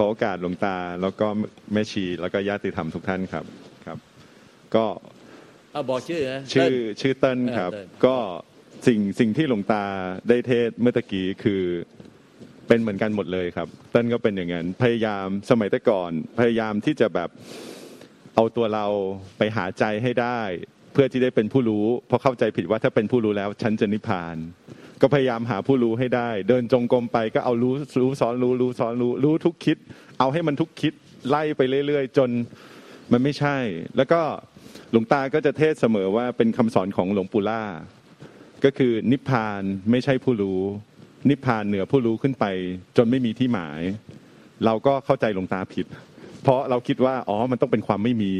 [0.00, 1.26] ครับขอขอโอกาสหลวงตา แล้วก็
[1.72, 3.44] แม่ชีแล้วก็ญาติธรรมทุกท่านครับ
[3.86, 3.98] ครับ
[4.74, 4.84] ก็
[5.72, 8.16] เอาบอกชื่อนะชื่อเติ้ลชื่อเติ้ลครับเออเติ้ลก็
[8.86, 9.84] สิ่งสิ่งที่หลวงตา
[10.28, 11.62] ได้เทศเมื่อตะกี้คือ
[12.68, 17.30] เป็นเหมือนกันหมดเลยครับเติ้ลก็เป็นอย่างนั้นพยายามสมัยแต่ก่อน พยายามที่จะแบบ
[18.34, 18.86] เอาตัวเรา
[19.38, 20.40] ไปหาใจให้ได้
[20.92, 24.36] เพื่อที่ได้เป็นผู้รู้เพราะเข้าใจผิดว่าถ้าเป็นผู้รู้แล้วฉันจะนิพพาน
[25.00, 29.76] ก็พยายามหาผู้รู้ให้ได้ เดินจงกรมไปก็เอารู้รู้ซ้อนรู้รู้ซ้อนรู้รู้ทุกคิด
[30.18, 30.92] เอาให้มันทุกคิด
[31.28, 32.30] ไล่ไปเรื่อย ๆ จน
[33.12, 33.56] มันไม่ใช่
[33.96, 34.20] แล้วก็
[34.90, 37.62] หลวงตาก็จะเทศเสมอว่าเป็นคำสอนของหลวงปู่ล่า
[38.64, 40.60] ก็คือนิพพานไม่ใช่ผู้รู้
[41.28, 42.44] นิพพานเหนือผู้รู้ขึ้นไป
[42.96, 43.80] จนไม่มีที่หมาย
[44.64, 45.86] เราก็เข้าใจหลวงตาผิด
[46.42, 48.32] เพราะเราคิดว่าอ๋อมันต้องเป็นความไม่มี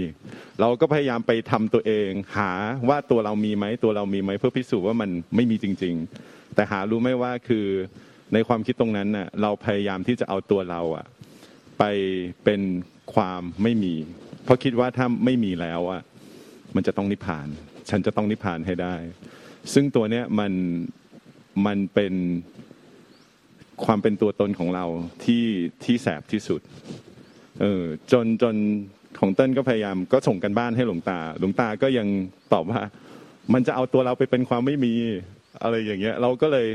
[0.60, 2.50] เราก็พยายามไปทำตัวเอง หา
[2.88, 7.66] ว่าตัวเรามีไหมตัวเรามีไหมเพื่อพิสูจน์ว่ามันไม่มีจริง ๆ แต่หารู้ไหมว่าคือ
[8.32, 11.06] ในความคิดตรงนั้นน่ะเราพยายามที่จะเอาตัวเราอะ
[11.78, 11.84] ไป
[12.44, 12.60] เป็น
[13.14, 13.94] ความไม่มี
[14.44, 16.02] เพราะคิดว่าถ้าไม่มีแล้วอะ
[16.74, 17.48] มันจะต้องนิพพาน
[17.90, 18.94] ฉันจะต้องนิพพานให้ได้
[19.72, 20.52] ซึ่งตัวเนี้ยมัน
[21.66, 22.14] มันเป็น
[23.84, 24.86] ความเป็นตัวตนของเรา
[25.24, 25.44] ที่
[25.84, 26.60] ที่แสบที่สุด
[27.60, 28.54] เออจนจน
[29.18, 32.08] ของเต้นก็พยายามก็ส่งกันบ้านให้หลวงตา หลวงตาก็ยัง
[32.52, 32.80] ตอบว่า
[33.52, 34.94] มันจะเอาตัวเราไปเป็นความไม่มี
[35.62, 36.68] อะไรอย่างเงี้ย เราก็เลย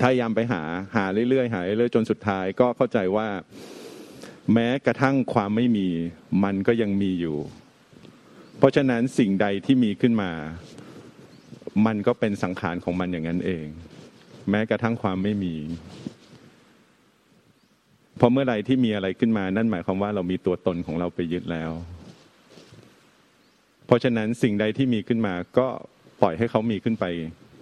[0.00, 0.62] พยายามไปหา
[0.96, 3.28] หาเรื่อยๆหาเรื่อยๆจนสุดท้ายก็เข้าใจว่า
[4.52, 5.88] แม้กระทั่งความไม่มี
[6.44, 7.38] มันก็ยังมีอยู่
[8.58, 10.32] เพราะฉะนั้นสิ่งใดที่มีขึ้นมา
[11.86, 13.66] มันก็เป็นสังขารของมันอย่างนั้นเอง
[14.50, 15.54] แม้กระทั่งความไม่มี
[18.22, 21.70] ราะเมื่อไรที่มีอะไรขึ้นมา นั่นหมายความว่าเรามีตัวตนของเราไปยึดแล้ว
[23.86, 25.68] เพราะฉะนั้นสิ่งใดที่มีขึ้นมาก็
[26.22, 27.04] ปล่อยให้เขามีขึ้นไป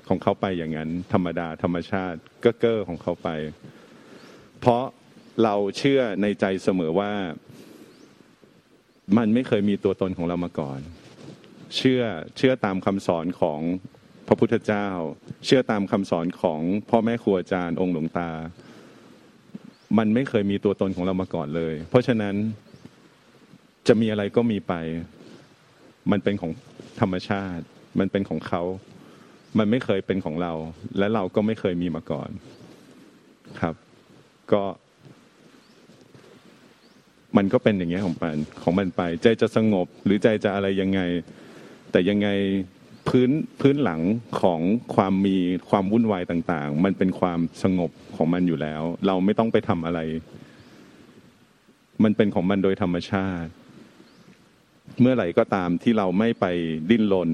[0.08, 3.28] ของเขาไปอย่างนั้น ธรรมดาธรรมชาติเก้อเก้อของเขาไป
[4.60, 4.84] เพราะ
[5.44, 7.12] เราเชื่อในใจเสมอว่า
[9.18, 10.80] มันไม่เคยมีตัวตนของเรามาก่อน
[11.76, 12.02] เชื่อ
[12.36, 13.60] เชื่อตามคำสอนของ
[14.26, 14.88] พระพุทธเจ้า
[15.44, 18.30] เชื่อตามคำสอนของพ่อแม่ครูอาจารย์องค์หลวงตา
[19.98, 22.34] มันไม่เคยมีตัวตนของเรามาก่อนเลย เพราะฉะนั้น
[23.88, 24.74] จะมีอะไรก็มีไป
[26.10, 26.52] มันเป็นของ
[27.00, 27.64] ธรรมชาติ
[27.98, 28.62] มันเป็นของเขา
[29.58, 30.52] มันไม่เคยเป็นของเรา
[30.98, 32.30] และเราก็ไม่เคยมีมาก่อน
[33.60, 33.74] ครับ
[34.52, 34.62] ก็
[37.36, 41.00] มันก็เป็นอย่างเงี้ยของมันของมันไป ใจจะสงบหรือใจจะอะไรยังไง
[41.90, 42.28] แต่ยังไง
[43.08, 43.30] พื้น
[43.60, 44.00] พื้นหลัง
[44.40, 44.60] ของ
[44.94, 45.36] ความมี
[45.70, 50.00] ความวุ่นวายต่าง ๆ มันเป็นความสงบของมันอยู่แล้ว เราไม่ต้องไปทำอะไร
[52.04, 53.50] มันเป็นของมันโดยธรรมชาติ
[55.00, 56.46] เมื่อไหร่ก็ตามที่เราไม่ไป
[56.90, 57.30] ดิ้นรน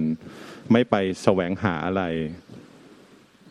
[0.72, 2.03] ไม่ไปแสวงหาอะไร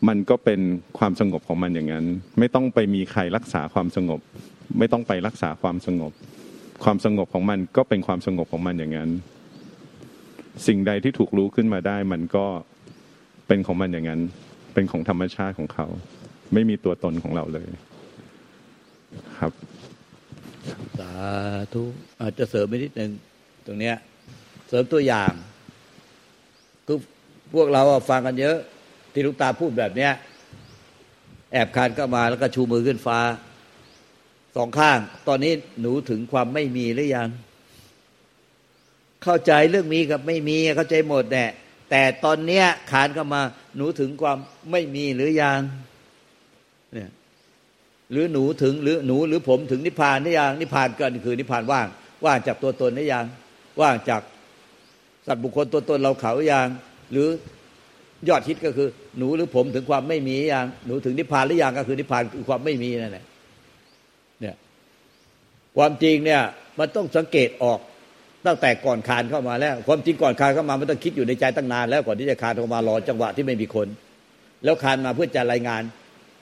[0.08, 0.60] มันก็เป็น
[0.98, 2.06] ความสงบของมันอย่างนั้น
[2.38, 4.20] ไม่ต้องไปมีใครรักษาความสงบ
[4.78, 6.12] ไม่ต้องไปรักษาความสงบ
[6.84, 9.10] ความสงบของมันก็เป็นความสงบของมันอย่างนั้น
[10.66, 12.46] สิ่งใดที่ถูกรู้ขึ้นมาได้ มันก็
[13.46, 14.20] เป็นของมันอย่างนั้น
[14.74, 15.86] เป็นของธรรมชาติของเขา
[16.52, 17.68] ไม่มีตัวตนของเราเลย
[19.38, 19.52] ครับ
[20.98, 21.12] สา
[21.72, 21.82] ธุ
[22.20, 23.10] อาจจะเสริมไปนิดหนึ่ง
[23.66, 23.96] ตรงเนี้ย
[24.68, 25.32] เสริมตัวอย่าง
[26.86, 26.98] คือ
[27.54, 28.56] พวกเราฟังกันเยอะ
[29.12, 30.12] ที่ลุงตาพูดแบบเนี้ย
[31.52, 33.18] แอบคานเข้ามาแล้วก็ชูมือขึ้นฟ้า
[34.56, 37.28] สองข้าง ตอนนี้หนูถึงความไม่มีหรือยัง
[39.26, 41.46] เข้าใจเรื่องมีกับไม่มีเข้าใจหมดแน่
[41.90, 43.42] แต่ตอนเนี้ยขานเข้ามา
[43.76, 44.38] หนูถึงความ
[44.70, 45.60] ไม่มีหรือยัง
[46.94, 47.10] เนี่ย
[48.12, 51.86] หรือหนูถึงหรือหนูหรือผมถึงนิพพานหรือยังนิพพานก็คือนิพพานว่าง
[52.24, 53.24] ว่างจากตัวตนหรือยัง
[53.80, 54.22] ว่างจาก
[55.26, 56.68] สัตว์บุคคลตัวตนเราเขาหรือยัง
[57.12, 57.28] หรือ
[58.28, 58.88] ยอดฮิตก็คือ
[59.18, 63.24] หนูหรือผมถึงความไม่มีอยังหนูถึงนิพพานหรือยังก็คือนิพพานคือความไม่มีนั่นแหละ
[64.40, 64.56] เนี่ย
[65.76, 66.42] ความจริงเนี่ย
[66.78, 67.80] มันต้องสังเกตออก
[68.46, 73.88] ตั้งแต่ก่อนคานเข้ามาแล้ว ความจริงก่อนคานเข้ามามันต้องคิดอยู่ในใจตั้งนานแล้วก่อนที่จะคานเข้ามารอจังหวะที่ไม่มีคน
[74.64, 75.82] แล้วคานมาเพื่อจะรายงาน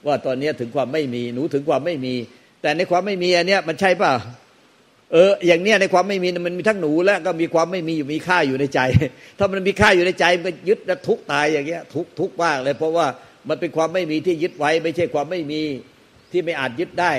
[0.07, 2.15] ว่าตอนนี้ถึงความไม่มีหนูถึงความไม่มี
[2.63, 4.13] แต่ในความไม่มีอันเนี้ยมันใช่ป่ะ
[5.13, 8.81] เอออย่างเนี้ยในความไม่มีมันมีทั้งหนูและก็มีความไม่มีอยู่มีค่าอยู่ในใจ
[9.39, 13.07] ถ้ามันมีค่าอยู่ในใจมันยึดและทุกตายอย่างเงี้ยทุกทุกมากเลย เพราะว่า
[13.49, 15.61] มันเป็นความไม่มีที่ยึดไว้ ไม่ใช่ความไม่มี
[16.33, 17.13] ที่ไม่อาจยึดได้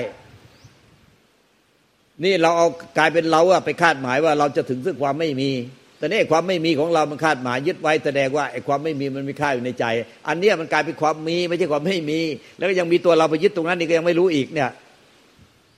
[2.24, 2.66] นี่เราเอา
[2.98, 5.50] กลายเป็นเราอะไปคาดหมายว่าเราจะถึงซึ่งความไม่มี
[5.98, 9.84] แต่นี่ความไม่มีของเรามันคาดหมายยึดไว้แสดงว่าไอ้ความไม่มีมันมีค่าอยู่ในใจ
[10.28, 12.20] อันเนี้ยมันกลายเป็นความมีไม่ใช่ความไม่มี
[12.56, 14.70] แล้วก็ยังมีตัวเราไปยึดตรงนั้นนี่ก็ยังไม่รู้อีกเนี่ย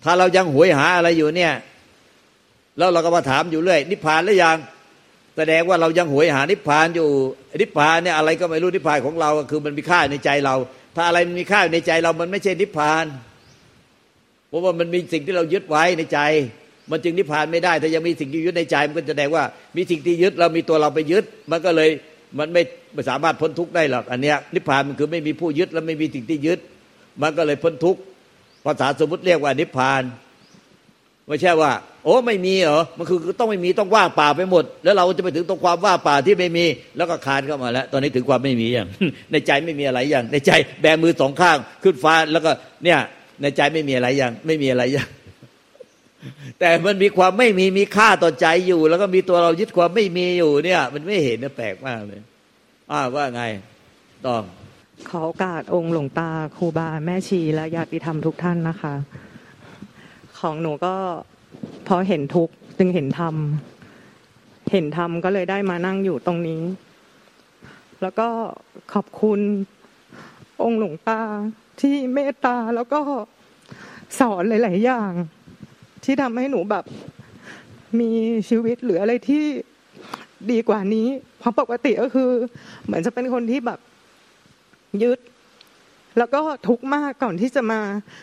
[0.05, 1.53] ถ้าเรายังหวยหาอะไรอยู่เนี่ย
[2.79, 4.57] แล้วเราก็มาถามอยู่เรื่อยนิพพานหรือยัง
[5.37, 7.09] แสดงว่าเรายังหวยหานิพพานอยู่
[7.61, 10.55] นิพพานเนี่ยอะไรก็ไม่รู้นิพพานของเราคือมันมีค่าในใจเรา
[10.97, 13.05] ถ้าอะไรมีค่าในใจเรามันไม่ใช่นิพพาน
[14.49, 16.21] เพราะว่ามันมีสิ่งที่เรายึดไว้ในใจ
[16.91, 19.45] มันจึงนิพพานไม่ได้ ถ้ายังมีสิ่งที่ยึดในใจ มันก็จะแสดงว่า
[19.77, 21.91] มีสิ่งที่ยึดเรามีตัวเราไปยึด มันก็เลย
[22.39, 26.59] มันไม่สามารถพ้นทุกข์ได้หรอกอันเนี้ยนิพพานมันคือไม่มีผู้ยึดและไม่มีสิ่งที่ยึด
[27.23, 28.01] มันก็เลยพ้นทุกข์
[28.65, 30.03] ภาษาสมมติเรียกว่านิพพาน
[31.29, 31.73] ไม่ใช่ว่า
[32.05, 36.65] โอ้ไม่มีเหรอมันคือต้องไม่มีต้องว่างเปล่าไปหมด แล้วเราจะไปถึงตรงความว่างเปล่าที่ไม่มี
[36.97, 38.89] แล้วก็คานเข้ามาแล้ว ตอนนี้ถึงความไม่มีอย่าง
[39.33, 42.51] ในใจไม่มีอะไรอย่าง ในใจแบมือสองข้างขึ้นฟ้าแล้วก็
[42.85, 42.99] เนี่ย
[43.41, 45.11] ในใจไม่มีอะไรย่างไม่มีอะไรย่าง
[46.59, 52.21] แต่มันมีความไม่มีมีค่าต่อใจอยู่ แล้วก็มีตัวเรายึดความไม่มีอยู่เนี่ย มันไม่เห็นนะแปลกมากเลย
[52.91, 53.43] อ้าว่าไง
[54.27, 54.43] ต้อง
[55.11, 58.95] ขอโอกาสองค์หลวงตาครูบาแม่ชีและญาติธรรมทุกท่านนะคะ
[60.39, 60.95] ของหนูก็
[61.89, 63.35] พอเห็นทุกจึงเห็นธรรม
[64.73, 66.63] เห็นธรรมก็เลยได้มานั่งอยู่ตรงนี้
[68.03, 68.29] แล้วก็
[68.93, 69.41] ขอบคุณ
[70.63, 71.21] องค์หลวงตา
[71.81, 73.01] ที่เมตตาแล้วก็
[74.19, 75.13] สอนหลาย ๆ อย่าง
[76.05, 76.85] ที่ทำให้หนูแบบ
[78.01, 78.11] มี
[78.49, 79.45] ชีวิตหรืออะไรที่
[80.51, 81.09] ดีกว่านี้
[81.39, 82.31] เพราะปกติก็คือ
[82.85, 83.81] เหมือนจะเป็นคนที่แบบ
[85.03, 85.19] ยึด
[86.19, 87.81] แล้วก็ทุกข์มากก่อนที่จะมา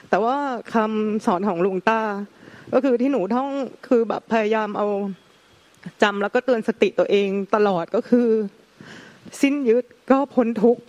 [0.10, 0.38] แต่ว่า
[0.74, 2.02] คำสอนของหลวงตา
[2.74, 3.50] ก็คือที่หนูท่อง
[3.88, 4.88] คือแบบพยายามเอา
[6.02, 8.28] จำแล้วก็เตือนสติตัวเองตลอดก็คือ
[9.42, 10.82] สิ้นยึดก็พ้นทุกข์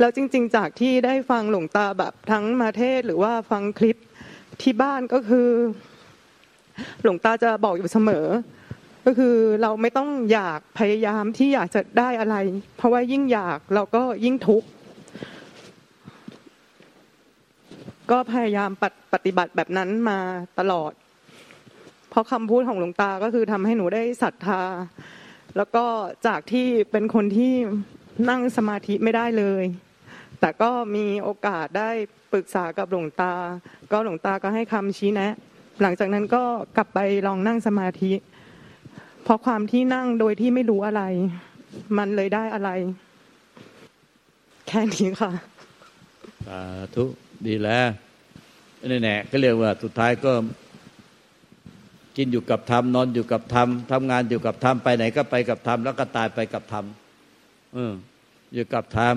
[0.00, 3.96] แล้วจริง ๆ จากที่ได้ฟังหลวงตาแบบทั้งมาเทศหรือว่าฟังคลิป
[4.62, 5.48] ที่บ้านก็คือ
[7.02, 8.26] หลวงตาจะบอกอยู่เสมอ
[9.06, 12.36] ก็คือเราไม่ต้องอยากพยายามที่อยากจะได้อะไร
[12.76, 14.68] เพราะว่ายิ่งอยากเราก็ยิ่งทุกข์
[18.10, 18.70] ก็พยายาม
[19.14, 20.18] ปฏิบัติแบบนั้นมา
[20.58, 20.92] ตลอด
[22.10, 24.62] เพราะคำพูดของหลวงตาก็คือทำให้หนูได้ศรัทธา
[25.56, 25.84] แล้วก็
[26.26, 27.54] จากที่เป็นคนที่
[28.30, 29.64] นั่งสมาธิไม่ได้เลย
[30.40, 31.90] แต่ก็มีโอกาสได้
[32.32, 33.34] ปรึกษากับหลวงตา
[33.92, 35.32] ก็หลวงตาก็ให้คำชี้แนะ
[35.82, 36.42] หลังจากนั้นก็
[36.76, 38.12] กลับไปลองนั่งสมาธิ
[39.22, 41.02] เพราะความที่นั่งโดยที่ไม่รู้อะไร
[41.98, 42.70] มันเลยได้อะไร
[44.68, 45.32] แค่นี้ค่ะ
[46.46, 46.60] สา
[46.94, 47.04] ธุ
[47.46, 47.86] ดีแล้ว
[48.90, 50.32] นี่แน่ก็เรียกว่าสุดท้ายก็
[52.16, 56.84] กินอยู่กับธรรมนอนอยู่กับธรรมทำงานอยู่กับธรรมไปไหนก็ไปกับธรรมแล้วก็ตายไปกับธรรม
[57.76, 57.92] ออ
[58.54, 59.14] อยู่กับธรรม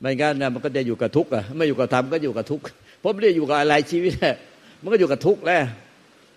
[0.00, 2.64] ไม่งั้นนะมันก็จะอยู่กับทุกข์อะไม่อยู่กับธรรมก็อยู่กับทุกข์
[3.00, 4.34] เพราะไม่ได้อยู่กับอะไรชีวิตเนี่ย
[4.82, 5.62] มันก็อยู่กับทุกข์แล้ว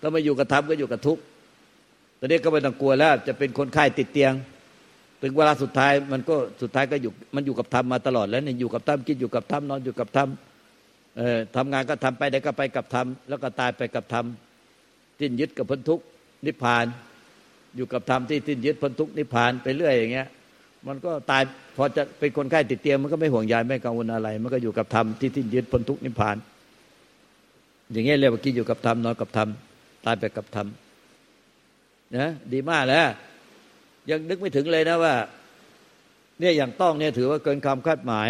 [0.00, 1.22] ถ้าไม่อยู่กับธรรมก็อยู่กับทุกข์
[2.18, 4.32] ตอนนี้ก็ไม่ต้องกลัวแล้ว จะเป็นคนไข้ติดเตียง
[5.22, 10.28] ถึงเวลาสุดท้ายมันก็สุดท้ายก็อยู่มันอยู่กับธรรมมาตลอดแล้วเนี่ยอยู่กับธรรมกินอยู่กับธรรมนอนอยู่กับธรรม
[11.16, 14.24] เอ่อทำงานก็ทำไปได้ก็ไปกับธรรมแล้วก็ตายไปกับธรรม
[15.18, 16.04] ทิ้นยึดกับพ้นทุกข์
[16.46, 16.86] นิพพาน
[17.76, 20.28] อยู่กับธรรมที่ทิ้นยึดพ้นทุกข์นิพพานไปเรื่อยอย่างเงี้ย
[20.86, 21.42] มันก็ตาย
[21.76, 26.36] พอจะเป็นคนไข้ติดเตียงมันก็ไม่ห่วงใยไม่กังวลอะไร มันก็อยู่กับธรรมที่ทิ้นยึดพ้นทุกนิพพาน
[27.92, 29.48] อย่างเงี้ยเรียกว่ากินอยู่กับธรรมนอนกับธรรม
[30.04, 30.66] ตายไปกับธรรม
[32.16, 33.06] นะดีมากแล้ว
[34.10, 35.14] ยังนึกไม่ถึงเลยนะว่า
[36.38, 38.28] เนี่ยอย่างต้องเนี่ยถือว่าเกินความคาดหมาย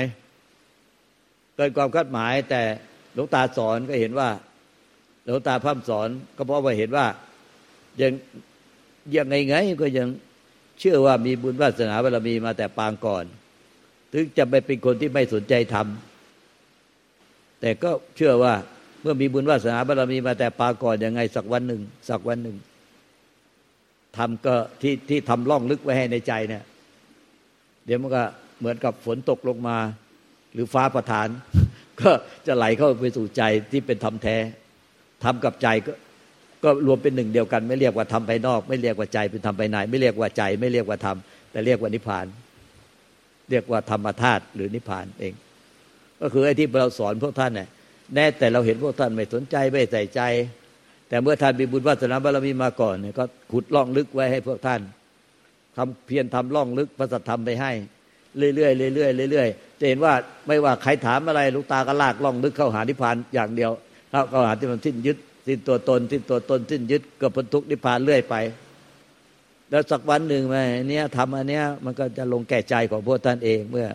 [1.57, 2.63] เกินความคาดหมาย แต่
[3.15, 4.29] หลวงตาสอนก็เห็นว่า
[5.25, 7.07] หลวงตาพัฒสอน ก็เพราะว่าเห็นว่า
[8.01, 8.13] ยัง
[9.15, 10.09] ยังไงไงก็ยัง
[10.81, 13.25] เชื่อว่ามีบุญวาสนาบารมีมาแต่ปางก่อน
[14.13, 18.55] ถึงจะไปเป็นคนที่ไม่สนใจทำแต่ก็เชื่อว่า
[19.03, 22.57] เมื่อมีบุญวาสนาบารมีมาแต่ปางก่อนยังไงสักวันหนึ่ง สักวันหนึ่ง
[24.17, 26.65] ทำก็ที่ที่ทำล่องลึกไว้ให้ในใจเนี่ย
[27.87, 28.23] เดี๋ยวมันก็
[28.59, 29.79] เหมือนกับฝนตกลงมา
[30.53, 31.29] หรือฟ้าประทาน
[32.01, 32.11] ก็
[32.47, 34.37] จะไหลเข้าไปสู่ใจที่เป็นธรรมแท้
[35.25, 35.93] ทำกับใจก็
[36.65, 41.17] ก็รวมเป็นหนึ่งเดียวกัน ไม่เรียกว่าทำภายนอก ไม่เรียกว่าใจเป็นทำภายใน ไม่เรียกว่าใจ ไม่เรียกว่าธรรม
[41.51, 42.27] แต่เรียกว่านิพพาน
[43.51, 45.35] เรียกว่าธรรมธาตุหรือนิพพานเอง
[46.21, 47.69] ก็คือไอ้ที่เราสอนพวกท่านเนี่ย
[48.15, 50.21] แน่แต่เราเห็นพวกท่านไม่สนใจไม่ใส่ใจ
[51.09, 54.81] แต่เมื่อท่านมีบุญวาสนาบารมีมาก่อนเนี่ยก็ขุดล่องลึกไว้ให้พวกท่าน
[55.77, 57.73] ทำเพียรทำล่องลึกพระสัทธรรมไปให้
[58.37, 60.13] เรื่อยๆเรื่อยๆเรื่อยๆจะเห็นว่า
[60.47, 63.71] ไม่ว่าใครถามอะไรลูกตาก็ลากล่องลึกเข้าหานิพพานอย่างเดียว
[64.31, 68.37] เข้าหาที่มันสิ้นยึด สิ้นตัวตนสิ้นตัวตนสิ้นยึดก็พ้นทุกนิพพานเรื่อยไป
[69.71, 70.57] แล้วสักวันหนึ่งไหม
[70.89, 73.89] เนี้ยทำอันเนี้ยมันก็จะลงแก่ใจของพวกท่านเองเมื่อ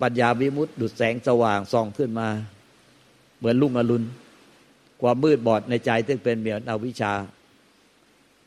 [0.00, 2.28] ปัญญาวิมุตติดุดแสงสว่างส่องขึ้นมา
[3.38, 4.06] เหมือนลุ่งอรุณ
[5.00, 7.12] ความมืดบอดในใจซึ่เป็นเหมือนอวิชชา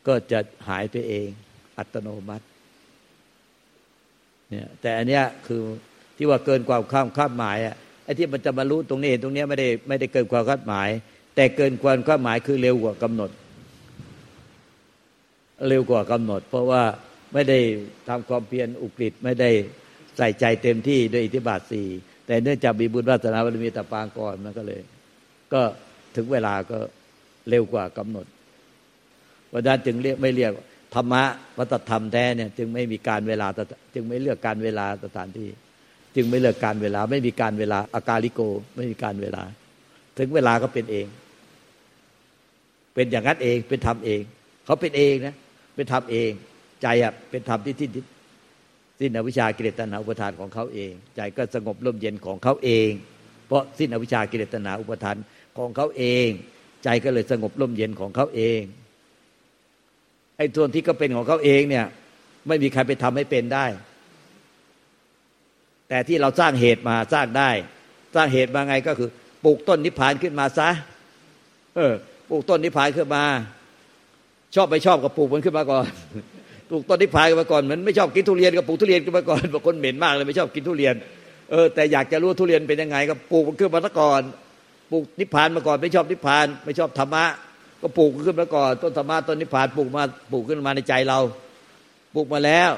[0.08, 1.28] ก็จะหายไปเอง
[1.78, 2.46] อัตโนมัติ
[4.50, 5.64] เนี่ยแต่อันเนี้ยคือ
[6.18, 10.90] ที่ว่าเกินความคาดคาดหมายอะไอ้ที่มันจะมารู้ตรงนี้ตรงนี้ไม่ได้ไม่ได้เกินความคาดหมาย
[11.40, 13.32] แต่เกินความคาดหมายคือเร็วกว่ากำหนด
[15.68, 16.84] เร็วกว่ากำหนด เพราะว่า
[17.34, 17.60] ไม่ได้
[18.10, 19.50] ทำความเพียรอุกฤษไม่ได้
[20.18, 21.88] ใส่ใจเต็มที่ด้วยอิทธิบาทสี่
[22.28, 24.82] แต่เนื่องจากมีบุญวาสนาบารมีตะปางก่อนมันก็เลย
[25.54, 25.62] ก็
[26.16, 26.78] ถึงเวลาก็
[27.50, 28.26] เร็วกว่ากำหนด
[29.52, 30.52] วันนั้นจึงเรียกไม่เรียก
[30.96, 31.24] ธรรมะ
[31.58, 33.48] วัตธรรมแท้เนี่ยจึงไม่มีการเวลา
[33.94, 35.50] จึงไม่เลือกการเวลาสถานที่
[36.16, 38.42] จึงไม่เลือกการเวลา ไม่มีการเวลาอากาลิโก
[38.76, 39.44] ไม่มีการเวลา
[40.18, 41.08] ถึงเวลาก็เป็นเอง
[42.98, 44.22] เป็นอย่างนั้นเองเป็นธรรมเอง
[44.66, 45.36] เขาเป็นเองนะ
[45.76, 46.30] เป็นธรรมเอง
[46.82, 47.90] ใจอะเป็นธรรมที่ที่
[49.00, 52.90] สิ้นอวิชากิเลสตัณหาอุปทานของเขาเอง ใจก็สงบร่มเย็นของเขาเอง
[53.48, 55.16] เพราะสิ้นอวิชากิเลสตัณหาอุปทาน
[55.58, 56.28] ของเขาเอง
[56.84, 58.62] ใจก็เลยสงบร่มเย็นของเขาเอง
[60.38, 61.86] ไอ้ส่วนที่ก็เป็นของเขาเองเนี่ย
[62.48, 63.66] ไม่มีใครไปทำให้เป็นได้
[65.90, 67.50] แต่ที่เราสร้างเหตุมาสร้างได้
[68.16, 69.10] สร้างเหตุมาไงก็คือ
[69.44, 70.70] ปลูกต้นนิพพานขึ้นมาซะ
[71.76, 71.94] เออ
[72.30, 73.24] ปลูกต้นนิพพานขึ้นมา
[74.56, 75.86] ชอบไปชอบกับปลูกมันขึ้นมาก่อน
[76.70, 80.96] ปลูกต้นนิพพานขึ้นมาก่อนเหมือนไม่ชอบกินทุเรียนก็ปลูกทุเรียนขึ้นมาก่อนบางคนเหม็นมากเลยไม่ชอบกินทุเรียน
[81.52, 84.22] เออแต่อยากจะรู้ทุเรียนเป็นยังไง ก็ปลูกมันขึ้นมาซะก่อน
[84.92, 87.26] ปลูกนิพพานมาก่อนไม่ชอบนิพพาน ไม่ชอบธรรมะ
[87.82, 91.20] ก็ปลูกขึ้นมาก่อน ต้นธรรมะต้นนิพพานปลูกมาปลูกขึ้นมาในใจเรา
[92.16, 92.72] ปลูกมาแล้ว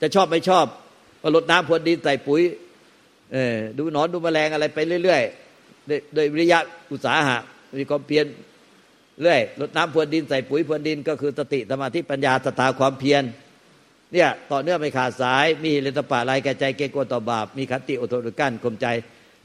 [0.00, 0.66] จะชอบไม่ชอบ
[1.22, 2.42] ก็ลดน้ำพรวนดินใส่ปุ๋ย
[3.32, 6.58] เออดูหนอนดูแมลงอะไรไปเรื่อยๆโดยวิริยะ
[6.92, 7.38] อุตสาหะ
[7.80, 8.24] มีความเพียร
[9.22, 13.22] เรื่อยลดน้ำพรวนดินใส่ปุ๋ยพรวนดินก็คือสติสมาธิปัญญาสตาความเพียร
[14.12, 18.86] เนี่ยต่อเนื่องไม่ขาดสายมีเลตปะลายแก่ใจเกรงกลัวต่อบาป มีขันติอดทนอดกั้นข่มใจ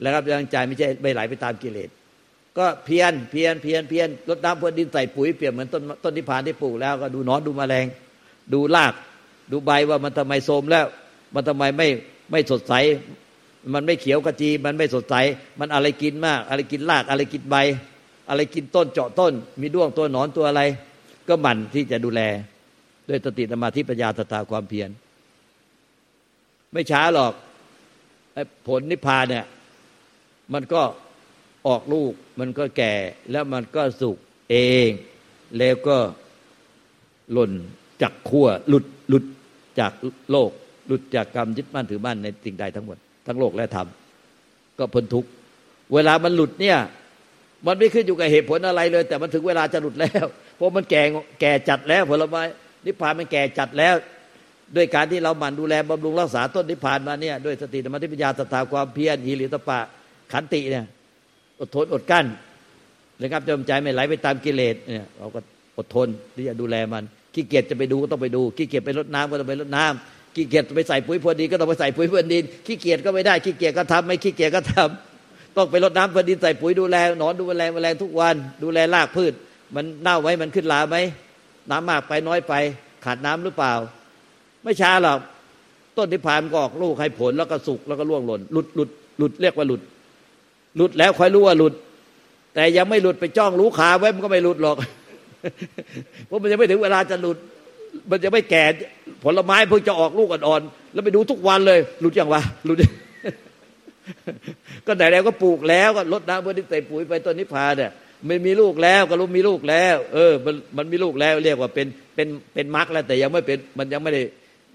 [0.01, 1.89] แล้วครับยังใจไม่ใช่ไม่ไหลไปตามกิเลส
[2.58, 7.86] ก็เพียนเพียนเพียนเพียนลดน้ำพรวนดินใส่ปุ๋ยเปรียบเหมือนต้นต้นนิพพานที่ปลูกแล้วก็ดูนอนดูแมลง
[8.53, 8.94] ดูราก
[9.51, 10.86] ดูใบว่ามันทำไมโทมแล้ว
[11.34, 11.88] มันทำไมไม่
[12.32, 12.74] ไม่สดใส
[13.74, 15.15] มันไม่เขียวกระจีมันไม่สดใส
[15.60, 17.55] มันอะไรกินมาก อะไรกินรากอะไรกินใบ
[18.29, 20.62] อะไรกินต้นเจาะต้น มีด้วงตัวหนอนตัวอะไร
[21.27, 22.22] ก็หมั่นที่จะดูแล
[23.10, 24.89] ด้วยสติธรรมาธิปัญญาตตาความเพียร
[26.72, 27.34] ไม่ช้าหรอก
[28.67, 29.46] ผลนิพพานเนี่ย
[30.53, 30.82] มันก็
[31.67, 32.94] ออกลูก มันก็แก่
[33.32, 34.17] แล้วมันก็สุก
[34.51, 34.55] เอ
[34.88, 34.89] ง
[35.58, 35.98] แล้วก็
[37.32, 37.51] หล่น
[38.01, 39.24] จากขั้วหลุดหลุด
[39.79, 39.91] จาก
[40.32, 40.51] โลก
[40.88, 43.88] หลุดจากกรรมยึดมั่นถือมั่นในสิ่งใดทั้งหมด ทั้งโลกและธรรม
[44.79, 45.25] ก็พ้นทุก
[45.94, 46.77] เวลามันหลุดเนี่ย
[47.68, 51.02] มันไม่ขึ้นอยู่กับเหตุผลอะไรเลย แต่มันถึงเวลาจะหลุดแล้ว เพราะมันแก่
[51.42, 52.42] แก่จัดแล้วผลไม้
[52.86, 53.96] นิพพานมันแก่จัดแล้ว
[54.76, 59.80] ด้วยการที่เราหมั่นดูแลบำรุงรักษาต้นนิพพานมาเนี่ยด้วยสติธรรมทิปัญญาสตาความเพียรหิริตปะ
[60.32, 60.86] ขันติเนี่ย
[61.60, 62.26] อดทนอดกั้น
[63.22, 65.40] นะครับจำใจไม่ไหลไปตามกิเลสเนี่ยเราก็
[65.78, 67.04] อดทนที่จะดูแลมัน
[67.34, 75.15] ขี้เกียจจะไปดูก็ต้องไปดูขี้เกียจไปรดน้ำก็ต้องไปรดน้ำขี้เกียจไปใส่ปุ๋ยพรวนดินก็ต้องไปใส่ปุ๋ยพรวนดินขี้เกียจก็ไม่ได้ขี้เกียจก็ทำไม่ขี้เกียจก็ทำ
[75.58, 79.34] ต้องไปรดน้ำพรวนดินใส่ปุ๋ยดูแลหนอนดูแลแมลงทุกวัน ดูแลรากพืช
[79.76, 80.98] มันเน่าไว้มันขึ้นลาไหม
[81.72, 82.54] น้ำมากไปน้อยไป
[83.06, 83.74] ขาดน้ำหรือเปล่า
[84.64, 85.20] ไม่ช้าหรอก
[85.98, 89.82] ต้นที่ผ่านก็ออกลูกให้ผลแล้วก็สุกแล้วก็ร่วงหล่นหลุดหลุดหลุดเรียกว่าหลุด
[90.78, 91.74] หลุดแล้วค่อยรู้ว่าหลุด
[92.54, 94.76] แต่ยังไม่หลุดไปจ้องรู้ขาไว้มันก็ไม่หลุดหรอก
[96.28, 97.38] เพราะมันยังไม่ถึงเวลาจะหลุด
[98.10, 98.64] มันจะไม่แก่
[99.24, 102.78] ผลไม้เพิ่งจะออกลูกอ่อนๆแล้วไปดูทุกวันเลย หลุดยังวะหลุด
[104.88, 107.92] ก็ไหนแล้วก็ปลูกแล้วก็ลดน้ำเพื่อที่ใส่ปุ๋ยไปต้นนิพพานเนี่ย
[108.28, 114.24] ไม่มีลูกแล้วก็รู้มีลูกแล้ว เออ มันมันมีลูกแล้วเรียกว่าเป็นเป็นเป็นมรรคแล้ว แต่ยังไม่เป็นมันยังไม่ได้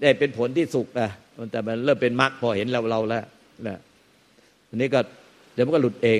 [0.01, 1.09] ได้เป็นผลที่สุกนะ
[1.51, 3.23] แต่มันเริ่มเป็นมรรคพอเห็นเราเราแล้ว
[3.67, 3.77] นะ
[4.69, 4.99] อันนี้ก็
[5.53, 6.19] เดี๋ยวมันก็หลุดเอง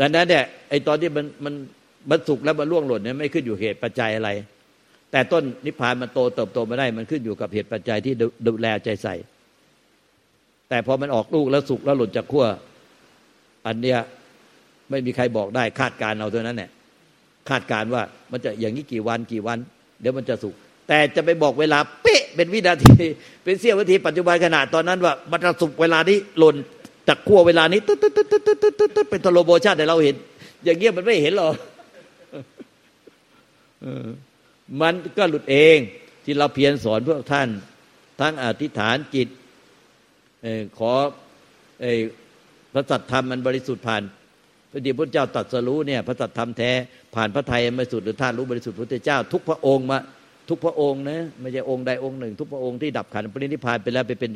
[0.00, 1.54] ดังนั้นเนี่ยไอ้ตอนที่มันมัน
[2.10, 4.30] มันสุกแล้วมันร่วงหล่นเนี่ยไม่ขึ้นอยู่เหตุปัจจัยอะไร
[5.12, 8.14] แต่ต้นนิพพานมันโตเติบโตมาได้ มันขึ้นอยู่กับเหตุปัจจัยที่
[8.46, 9.14] ดูแลใจใส่
[10.70, 12.46] แต่พอมันออกลูกแล้วสุกแล้วหล่นจากขั้ว
[13.66, 13.98] อันเนี้ย
[14.90, 16.70] ไม่มีใครบอกได้คาดการเอาเท่านั้นเนี่ย
[17.48, 19.58] คาดการว่ามันจะอย่างนี้กี่วันกี่วัน
[20.00, 20.54] เดี๋ยวมันจะสุก
[20.88, 22.94] แต่จะไปบอกเวลาเป๊ะเป็นวินาที
[23.44, 26.56] เป็นเสี้ยววินาทีปัจจุบันขณะตอนนั้นว่ามันจะสุกเวลานี้หล่น
[27.08, 30.16] จากขั้วเวลานี้ตึ๊ดตึ๊ดตึ๊ดตึ๊ดตึ๊ดตึ๊ดเป็นทโลโบชาติแต่เราเห็น
[30.64, 31.54] อย่างเงี้ยมันไม่เห็นหรอก
[34.80, 35.78] มันก็หลุดเอง
[36.24, 37.48] ที่เราเพียรสอนพวกท่าน
[38.20, 39.28] ทั้งอธิษฐานจิต
[40.78, 40.92] ขอ
[42.72, 44.02] พระสัตธรรมมันบริสุทธิ์ผ่าน
[44.72, 46.70] พระเดชพระเจ้าตัดสรู้เนี่ยพระสัตธรรมแท้
[47.14, 49.98] ผ่านพระไทยบริสุทธิ์หรือท่านรู้บริสุทธิ์พระเจ้า ทุกพระองค์มา
[50.48, 54.30] ทุกพระองค์นะไม่ใช่องค์ใดองค์หนึ่ง ทุกพระองค์ที่ดับขันปรินิพานไปแล้วไปเป็น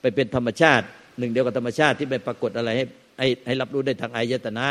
[0.00, 0.84] ไปเป็นธรรมชาติ
[1.18, 2.84] หนึ่งเดียวกับธรรมชาติที่ไม่ปรากฏอะไรให้
[3.18, 4.66] ให้ให้รับรู้ได้ทางอายตนะ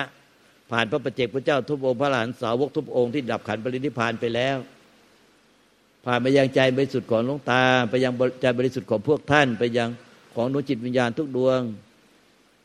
[0.72, 4.58] ผ่านพระประเจกพระเจ้าทุกองค์พระหลานสาวกทุกองค์ที่ดับขันปรินิพานไปแล้ว
[6.06, 9.90] ผ่านไปยังใจบริสุทธิ์ของหลวงตา ไปยังใจบริสุทธิ์ของพวกท่านไปยัง
[10.42, 11.60] ของดวงจิตวิญญาณทุกดวง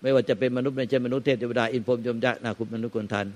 [0.02, 3.26] ไม่ว่าจะเป็นมนุษย์ไม่ใช่มนุษย์เทพเทวดาอินพรมยมยักษ์นาคุณมนุษย์คนทัน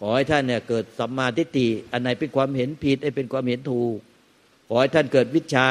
[0.00, 3.96] ขอให้ท่านเนี่ยเกิดสัมมาทิฏฐิอันไหนเป็นความเห็นผิดไอ้เป็นความเห็นถูก
[4.68, 5.68] ขอให้ท่านเกิดวิชา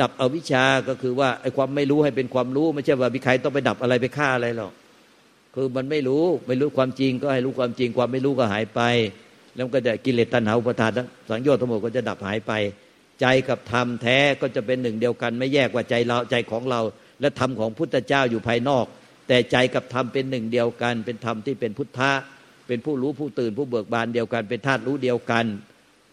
[0.00, 4.72] ดับอวิชชาก็คือว่าไอ้ความไม่รู้ให้เป็นความรู้ ไม่ใช่ว่ามีใครต้องไปดับอะไรไปฆ่าอะไรหรอก
[5.54, 8.80] คือมันไม่รู้ไม่รู้ความจริงก็ให้รู้ความจริงความไม่รู้ก็หายไป
[9.54, 10.90] แล้วก็จะกิเลสตัณหาอุปทาน
[11.30, 12.52] สังโยชน์ทั้งหมดก็จะดับหายไป
[13.22, 16.80] ใจกับธรรมแท้ก็จะเป็นหนึ่งเดียวกัน ไม่แยกว่าใจเราใจของเรา
[17.20, 18.86] และธรรมของพุทธเจ้าอยู่ภายนอก
[19.28, 22.12] แต่ใจกับธรรมเป็นหนึ่งเดียวกัน เป็นธรรมที่เป็นพุทธะ
[22.66, 25.44] เป็นผู้รู้ผู้ตื่นผู้เบิกบานเดียวกัน เป็นธาตุรู้เดียวกัน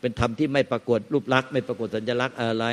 [0.01, 2.65] เป็นธรรมที่ไม่ปรากฏรูปลักษณ์ไม่ปรากฏสัญลักษณ์อะไร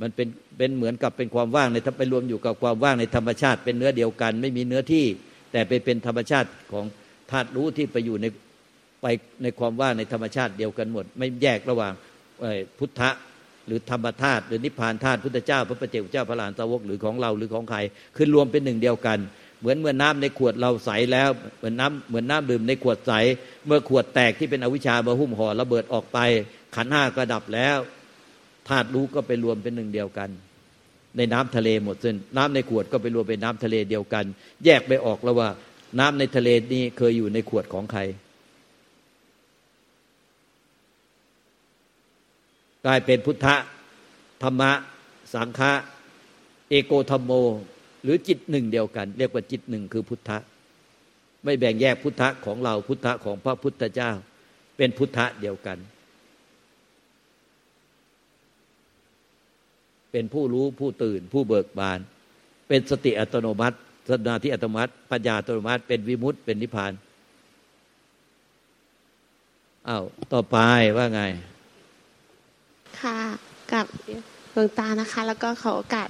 [0.00, 0.28] มันเป็น
[0.58, 5.06] เป็นเหมือนกับเป็นความว่างในถ้าไปรวมอยู่กับความว่างในธรรมชาติ เป็นเนื้อเดียวกัน ไม่มีเนื้อที่
[5.52, 6.84] แต่ไปเป็นธรรมชาติของ
[7.30, 8.26] ธาตุรู้ที่ไปอยู่ใน
[9.02, 9.06] ไป
[9.42, 11.92] ในความว่างในธรรมชาติเดียวกันหมด ไม่แยกระหว่าง
[12.78, 13.10] พุทธะ
[13.70, 17.78] หรือธรรมธาตุหรือนิพพานธาตุพุทธเจ้า พระปเจ้าเจ้าพระหลานสาวกหรือของเราหรือของใคร
[18.16, 19.18] คือรวมเป็นหนึ่งเดียวกัน
[19.60, 23.12] เหมือนเมื่อน้ำในขวดเราใสแล้ว เหมือนน้ำเหมือนน้ำดื่มในขวดใส
[23.66, 26.18] เมื่อขวดแตกที่เป็นอวิชชามาหุ้มห่อระเบิดออกไป
[26.74, 27.78] ขันห้าก็ดับแล้ว
[28.68, 30.30] ธาตุรู้ก็ไปรวมเป็นหนึ่งเดียวกัน
[31.16, 34.24] ในน้ำทะเลหมดสิ้นน้ำในขวดก็ไปรวมเป็นน้ำทะเลเดียวกัน
[34.64, 35.48] แยกไปออกแล้วว่า
[35.98, 38.00] น้ำในทะเลนี้เคยอยู่ในขวดของใคร
[42.84, 43.56] กลายเป็นพุทธะ
[44.42, 44.72] ธรรมะ
[45.34, 45.72] สังฆะ
[46.70, 47.32] เอโกธรรมโม
[48.02, 50.38] หรือจิตหนึ่งเดียวกัน เรียกว่าจิตหนึ่งคือพุทธะ
[51.44, 54.10] ไม่แบ่งแยกพุทธะของเราพุทธะของพระพุทธเจ้า
[54.76, 55.78] เป็นพุทธะเดียวกัน
[60.12, 61.98] เป็นผู้รู้ผู้ตื่น ผู้เบิกบาน
[62.68, 63.76] เป็นสติอัตโนมัติ
[64.08, 66.92] สนาที่อัตโนมัติ ปัญญาอัตโนมัติ เป็นวิมุตต์เป็นนิพพาน
[69.88, 70.56] อ้าวต่อไป
[70.96, 71.22] ว่าไง
[73.02, 73.16] ค่ะ
[73.72, 73.86] กับ
[74.52, 76.08] หลวงตานะคะ แล้วก็ขอโอกาส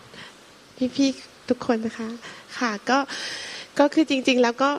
[0.96, 2.08] พี่ๆทุกคนนะคะ
[2.58, 2.98] ค่ะก็
[3.78, 4.70] ก็คือจริง ๆ แล้วก็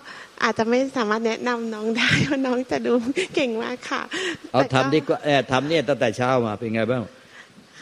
[0.43, 2.93] อาจจะไม่สามารถแนะนำน้องได้เพราะน้องจะดู
[3.35, 4.01] เก่งมากค่ะ
[4.51, 7.03] เอาทำดีกว่าแอบทำเนี่ยตั้งแต่เช้ามาเป็นไงบ้าง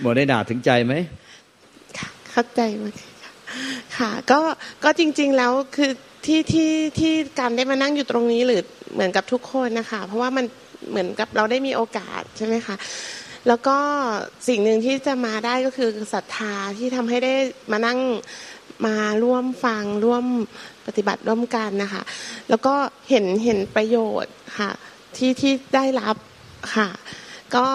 [0.02, 0.94] หมดได้หนาถึงใจไหม
[1.98, 3.32] ค่ะเข้าใจมากค่ะ
[3.98, 4.40] ค่ะก็
[4.84, 5.92] ก็จริง ๆแล้วคือ
[6.26, 8.62] ที่ที่ที่การได้มานั่งอยู่ตรงนี้หรือ
[8.94, 10.46] เหมือนกับทุกคนนะคะ เพราะว่ามัน
[10.90, 12.76] เหมือนกับเราได้มีโอกาสใช่ไหมคะ
[13.48, 13.78] แล้วก็
[14.48, 17.34] สิ่งหนึ่งที่จะมาได้ก็คือศรัทธาที่ทำให้ได้
[17.72, 18.00] มานั่ง
[18.86, 20.26] มาร่วมฟังร่วม
[20.86, 22.04] ปฏิบัติร่วมกันนะคะ
[22.50, 22.76] แล้วก็
[23.10, 24.72] เห็นเห็นประโยชน์ค่ะ
[25.16, 26.16] ที่ที่ได้รับ
[26.76, 26.90] ค่ะ
[27.56, 27.68] ก็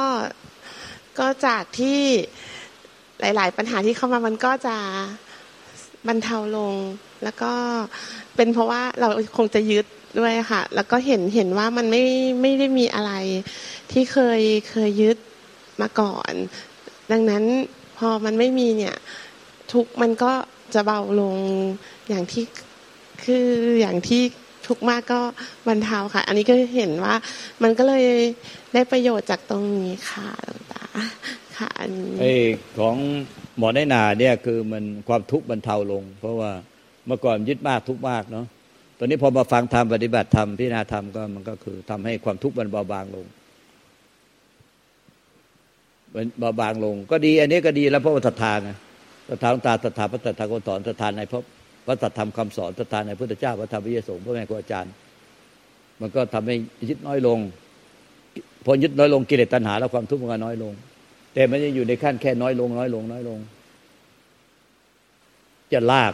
[1.19, 2.01] ก็จากที่
[3.21, 4.77] หลาย ๆ ปัญหาที่เข้ามามันก็จะ
[6.09, 6.75] บรรเทาลง
[7.25, 7.53] แล้วก็
[8.37, 9.87] เป็นเพราะว่าเราคงจะยึด
[10.21, 12.05] ด้วยค่ะ แล้วก็เห็นเห็นว่ามันไม่
[12.41, 13.13] ไม่ได้มีอะไร
[13.93, 15.17] ที่เคยเคยยึด
[15.81, 16.33] มาก่อน
[17.13, 17.45] ดังนั้น
[17.99, 18.97] พอมันไม่มีเนี่ย
[19.73, 20.33] ทุกมันก็
[20.75, 21.37] จะเบาลง
[22.09, 22.45] อย่างที่
[23.25, 23.47] คือ
[23.81, 24.23] อย่างที่
[24.67, 25.21] ทุกมากก็
[25.69, 27.15] บรรเทาค่ะ อันนี้ก็เห็นว่า
[27.63, 28.05] มันก็เลย
[28.75, 30.85] ได้ประโยชน์จากตรงนี้ค่ะหลวงตา
[31.57, 32.33] ค่ะอันนี้ไอ้
[32.79, 32.97] ของ
[33.57, 36.53] หมอในนาเนี่ยคือมันความทุกข์บรรเทาลง เพราะว่า
[37.07, 38.47] เมื่อก่อนยึดมากทุกมากเนาะ
[38.99, 43.27] ตอนนี้พอมาฟังธรรมปฏิบัติธรรมพิจารณาธรรมก็มันก็คือทำให้ความทุกข์มันเบาบางลง
[46.15, 48.71] มันเบาบางลง ก็ดี อันนี้ก็ดีแล้วเพราะว่าศรัทธาไง
[49.29, 51.41] ศรัทธาตาศรัทธาพระศรัทธาคนสอนศรัทธาในพระ
[51.87, 54.93] พระสัทธรรมคำสอนศรัทธาในพุทธเจ้าพระธรรมวิเยสงฆ์พระแม่ครูอาจารย์
[56.01, 56.55] มันก็ทำให้
[56.89, 57.39] ยึดน้อยลง
[58.65, 60.73] พอยึดน้อยลงกิเลสตัณหาแล้วความทุกข์มันก็น้อยลง
[61.35, 63.39] แต่มันจะอยู่ในขั้นแค่น้อยลง น้อยลง น้อยลง
[65.73, 66.13] จะลาก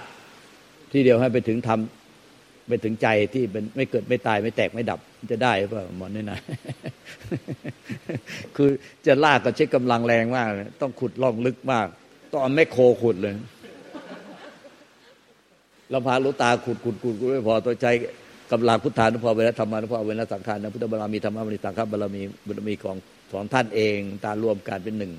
[0.93, 6.39] ที่เดียวให้ไปถึงทำไปถึงใจที่เป็นไม่เกิดไม่ตายไม่แตกไม่ดับ จะได้เปล่าหมอนนี่นะ
[8.57, 8.71] คือ
[9.07, 10.49] จะลากก็ใช้กำลังแรงมาก
[10.81, 11.87] ต้องขุดล่องลึกมาก
[12.33, 13.35] ต้องเอาแม่โคขุดเลย
[15.93, 17.93] ลำพาลูตาขุดขุดขุดขุดไม่พอต้องใช้
[18.53, 22.97] กำลังพุทธานุภาเวนะธรรมานุภาเวนะสังขารนะพุทธบารมีธรรมบารมีสังฆบารมีบารมีของ
[23.33, 25.13] ของท่านเองตารวมกันเป็นหนึ่ง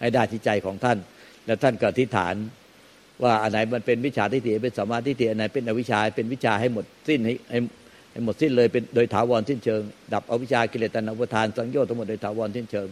[0.00, 0.98] ให้ได้ที่ใจของท่าน
[1.46, 2.34] แล้วท่านก็อธิษฐาน
[3.22, 7.58] ว่าอันไหนมันเป็นวิชาทิฏฐิเป็นสมาธิทิฏฐิอันไหนเป็นอวิชชาเป็นวิชาให้หมดสิ้นให้
[8.12, 9.80] ให้หมดสิ้นเลยเป็นโดยถาวรสิ้นเชิง
[10.14, 12.88] ดับอวิชากิเลสตัณหาอุทานสังโยชน์ทั้งหมดโดยถาวรสิ้นเชิง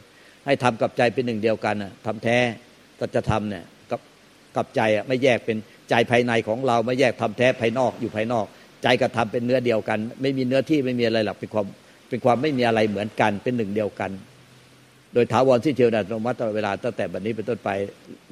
[0.47, 2.39] ให้ทำกับใจเป็นหนึ่งเดียวกันนะทำแท้
[3.01, 4.01] ตัจธรรมเนี่ยกับ
[4.57, 5.57] กับใจอะไม่แยกเป็น
[5.91, 8.47] ใจภายในของเราไม่แยกทำแท้ภายนอกอยู่ภายนอก
[8.83, 11.67] ใจกับธรรมเป็นเนื้อเดียวกัน ไม่มีเนื้อที่ไม่มีอะไรหรอกเป็นความ
[12.09, 14.11] เป็นความไม่มีอะไรเหมือนกันเป็นหนึ่งเดียวกัน
[15.15, 17.71] โดยถาวรสิ้นเชิงอัตโนมัติตลอดเวลาตั้งแต่บัดนี้เป็นต้นไป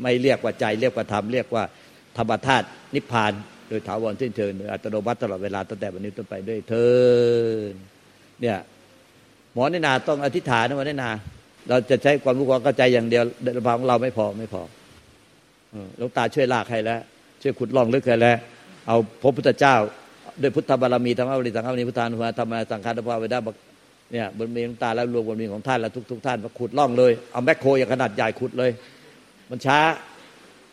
[0.02, 1.64] ไม่เรียกว่าใจเรียกว่าธรรมเรียกว่า
[2.16, 3.32] ธรรมธาตุนิพพาน
[3.68, 6.88] โดยถาวรสิ้นเชิงโดยอัตโนมัติตลอดเวลาตั้งแต่บัดนี้ต้นไปด้วยเทิ
[7.70, 7.74] น
[8.40, 8.58] เนี่ย
[9.54, 11.10] หมอในนาต้องอธิษฐานนะหมอในนา
[11.68, 13.22] เราจะใช้ความรู้ความเข้าใจอย่างเดียว
[13.56, 14.62] ลำพังของเราไม่พอไม่พอ
[15.96, 17.00] หลวงตาช่วยลากให้แล้ว
[17.42, 18.36] ช่วยขุดล่องลึกให้แล้ว
[18.86, 19.74] เอาพระพุทธเจ้า
[20.42, 23.40] ด้วยพุทธบารมีธรรมบริสังฆบารมีพุทธานุภาธรรมสังฆานุภาเวดา
[24.12, 28.70] เนี่ยบารมีหลวงตาแล้วรวมบารมีของท่านแล้วทุกทุกท่านมาขุดล่องเลย เอาแมคโครอย่างขนาดใหญ่ขุดเลย
[29.50, 29.78] มันช้า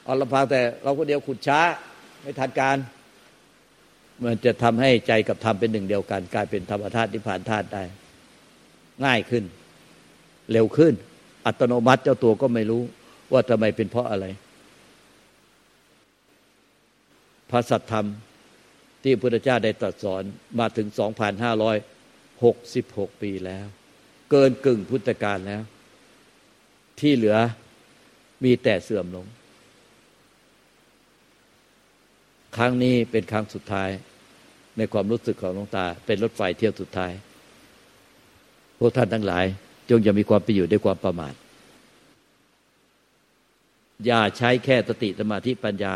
[0.06, 1.60] เอาลำพังแต่เราคนเดียวขุดช้า
[2.26, 2.78] ไม่ทันการ
[4.24, 7.84] มันจะทำให้ใจกับธรรมเป็นหนึ่งเดียวกัน กลายเป็นธรรมธาตุนิพพานธาตุได้
[9.06, 9.44] ง่ายขึ้น
[10.52, 10.94] เร็วขึ้น
[11.46, 12.82] อัตโนมัติเจ้าตัวก็ไม่รู้
[13.32, 14.26] ว่าทำไมเป็นเพราะอะไร
[17.50, 18.08] พระสัทธรรม
[19.04, 20.24] ที่พระพุทธเจ้าได้ตรัสสอน
[20.60, 20.88] มาถึง
[22.26, 23.66] 2,566 ปีแล้ว
[24.32, 25.62] เกินกึ่งพุทธกาลแล้ว
[27.00, 27.38] ที่เหลือ
[28.44, 29.26] มีแต่เสื่อมลง
[32.58, 33.90] ครั้งนี้เป็นครั้งสุดท้าย
[34.78, 37.12] ในความรู้สึกของหลวงตา เป็นรถไฟเที่ยวสุดท้าย
[38.80, 39.46] พวกท่านทั้งหลาย
[39.90, 41.34] จงอย่ามีความไปอยู่ด้วยความประมาท
[44.06, 45.96] อย่าใช้แค่สติสมาธิปัญญา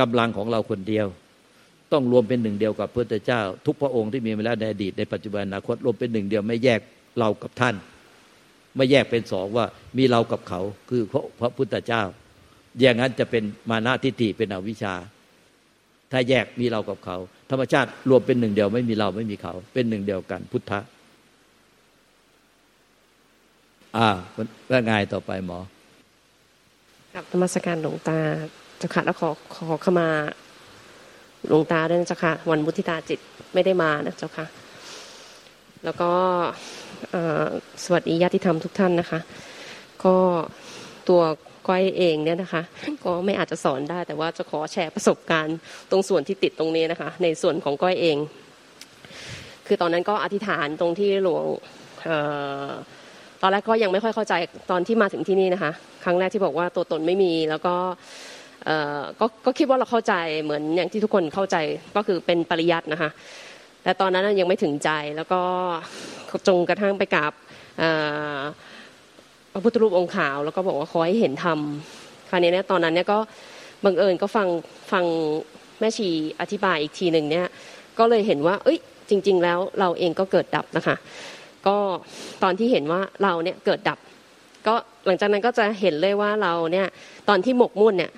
[0.00, 1.06] กำลังของเราคนเดียว
[1.92, 6.80] ต้องรวมเป็นหนึ่งเดียวกับพระพุทธเจ้า ทุกพระองค์ที่มีมาแล้วในอดีตในปัจจุบันอนาคตรวมเป็นหนึ่งเดียวไม่แยก
[7.18, 7.74] เรากับท่าน
[8.76, 9.66] ไม่แยกเป็นสองว่า
[9.96, 12.02] มีเรากับเขาคือพระพระพุทธเจ้า
[12.78, 14.94] อย่างนั้นจะเป็นมานะทิฏฐิเป็นอวิชชา
[16.12, 17.16] ถ้าแยกมีเรากับเขา
[17.50, 20.80] ธรรมชาติรวมเป็นหนึ่งเดียวไม่มีเราไม่มีเขา เป็นหนึ่งเดียวกัน พุทธะ
[23.96, 24.08] อ่า
[24.68, 25.58] แล้วไงต่อไปหมอ
[27.14, 28.18] กับธรรมสการหลวงตา
[28.78, 30.08] เจ้าค่ะแล้วขอขอขมา
[31.48, 33.20] หลวงตาด้วยนะเจ้าค่ะวันบุธิตาจิต
[33.54, 34.46] ไม่ได้มานะเจ้าค่ะ
[35.84, 36.10] แล้วก็
[37.84, 39.20] สวัสดีญาติธรรมทุกท่านนะคะ
[40.04, 40.16] ก็
[41.08, 41.22] ตัว
[41.68, 42.62] ก้อยเองเนี่ยนะคะ
[43.04, 45.56] ก็ไม่อาจจะสอนได้ แต่ว่าจะขอแชร์ประสบการณ์
[45.90, 48.16] ตรงส่วนที่ติดตรงนี้นะคะ ในส่วนของก้อยเอง
[49.66, 51.44] คือตอนนั้นก็อธิษฐานตรงที่หลวง
[53.42, 54.34] ตอนแรกก็ยังไม่ค่อยเข้าใจ
[54.70, 55.72] ตอนที่มาถึงที่นี่นะคะ
[56.04, 57.74] ครั้งแรกที่บอกว่าตัวตนไม่มีแล้วก็
[59.20, 61.56] ก็ก็คิดว่าเราเข้าใจเหมือนอย่างที่ทุกคนเข้าใจ
[61.96, 63.10] ก็คือเป็นปริยัตินะคะ
[63.82, 65.42] แต่ตอนนั้นยังไม่ถึงใจแล้วก็
[66.48, 67.32] จงกระทั่งไปกับ
[69.52, 71.58] พระพุทธรูปองค์ขาว แล้วก็บอกว่าขอให้เห็นธรรม
[72.30, 73.18] คราวนี้เนี่ยตอนนั้นเนี่ยก็
[73.84, 74.48] บังเอิญก็ฟัง
[74.92, 75.04] ฟัง
[75.80, 76.08] แม่ชี
[76.40, 77.46] อธิบายอีกทีหนึ่งเนี่ย
[77.98, 80.96] ก็เลยเห็นว่า เอ้ยจริง ๆ แล้วเราเองก็เกิดดับนะคะ
[81.66, 81.76] ก็
[82.42, 83.98] ตอนที่เห็นว่าเราเนี่ยเกิดดับ
[84.66, 84.74] ก็
[85.06, 86.86] หลังจากนั้นก็จะเห็นเลยว่าเราเนี่ย
[87.28, 88.12] ตอนที่หมกมุ่นเนี่ย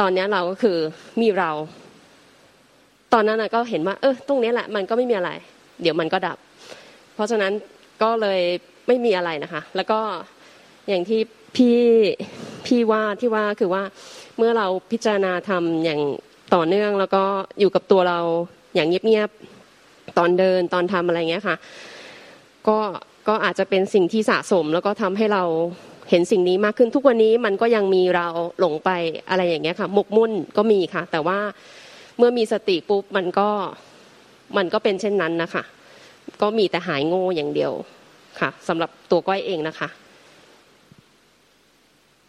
[0.00, 0.76] ตอนนี้เราก็คือ
[1.20, 1.50] มีเรา
[3.12, 5.30] ตอนนั้นก็เห็นว่า เออตรงนี้แหละมันก็ไม่มีอะไร
[5.82, 6.38] เดี๋ยวมันก็ดับ
[7.14, 7.52] เพราะฉะนั้น
[8.02, 8.40] ก็เลย
[8.86, 10.00] ไม่มีอะไรนะคะ แล้วก็
[10.88, 11.20] อย่างที่
[11.56, 11.78] พี่
[12.66, 13.82] พี่ว่าที่ว่าคือว่า
[14.38, 16.00] เมื่อเราพิจารณาทำอย่าง
[16.54, 17.24] ต่อเนื่องแล้วก็
[17.60, 18.20] อยู่กับตัวเรา
[18.74, 21.56] อย่างเงียบๆตอนเดินตอนทำอะไรเงี้ยค่ะ
[22.68, 22.78] ก็
[23.28, 25.44] ก็อาจจะเป็นสิ่งที่สะสม แล้วก็ทำให้เรา
[26.10, 28.28] เห็นสิ่งนี้มากขึ้นทุกวันนี้มันก็ยังมีเรา
[28.60, 28.90] หลงไป
[29.28, 31.38] อะไรอย่างเงี้ยค่ะหมกมุ่นก็มีค่ะ แต่ว่า
[32.18, 33.48] เมื่อมีสติปุ๊บมันก็
[34.56, 35.62] มันก็เป็นเช่นนั้นนะคะ
[36.42, 37.72] ก็มีแต่หายโง่อย่างเดียว
[38.40, 39.88] ค่ะสำหรับตัวก้อยเองนะคะ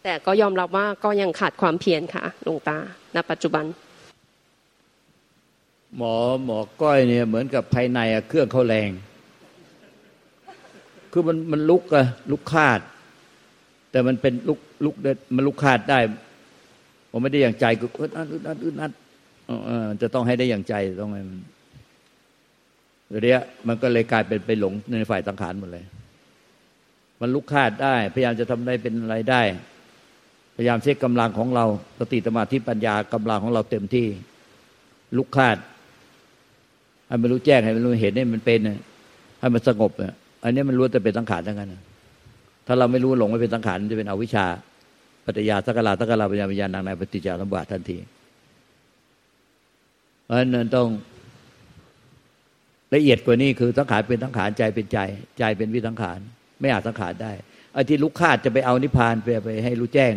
[0.08, 2.78] แต่ก็ยอมรับว่าก็ยังขาดความเพียรค่ะหลวงตา
[3.14, 3.64] ณปัจจุบัน
[5.96, 6.14] หมอ
[6.44, 8.90] หมอก้อยเนี่ยเหมือนกับภายในเครื่องเขาแรง
[11.12, 12.80] คือมันมันลุกอะลุกคาด
[13.90, 14.94] แต่มันเป็นลุกลุก
[15.36, 15.98] มันลุกคาดได้
[17.10, 18.92] ผมไม่ได้อย่างใจก็อึดอัดอึดอัดอึดอัด
[20.02, 21.38] จะต้องให้ได้อย่างใจต้องให้มัน
[23.22, 23.38] เรีย
[23.68, 25.84] มันก็เลยกลายเป็นไปหลงในฝ่ายสังขารหมดเลย
[27.20, 29.42] มันลุกคาดได้ พยายามจะทำได้เป็นอะไรได้
[30.56, 31.64] พยายามเช็คกำลังของเรา
[31.98, 34.06] สติสมาธิปัญญากำลังของเราเต็มที่
[35.16, 35.56] ลุกคาด
[37.08, 38.60] ให้มันรู้แจ้งให้มันรู้เห็นให้มันเป็น
[39.40, 41.74] ให้มันสงบเนี่ยอันนี้มันรู้แต่เป็นสังขารทั้งนั้น
[42.66, 44.46] ถ้าเราไม่รู้หลงไม่เป็นสังขารมันจะเป็นอวิชชา
[45.24, 47.98] ปัจจยาสักลาสักลาปัญญาปัญญานางในปฏิจจสมบัติทันที
[50.24, 50.88] เพราะฉะนั้นต้อง
[52.94, 54.98] ละเอียดกว่านี้คือสังขารเป็นสังขารใจเป็นใจ
[55.38, 56.18] ใจเป็นวิสังขาร
[56.60, 57.32] ไม่อาจสังขารได้
[57.72, 60.12] ไอ้ที่ลุกคาดจะไปเอานิพพานไปไปให้รู้แจ้ง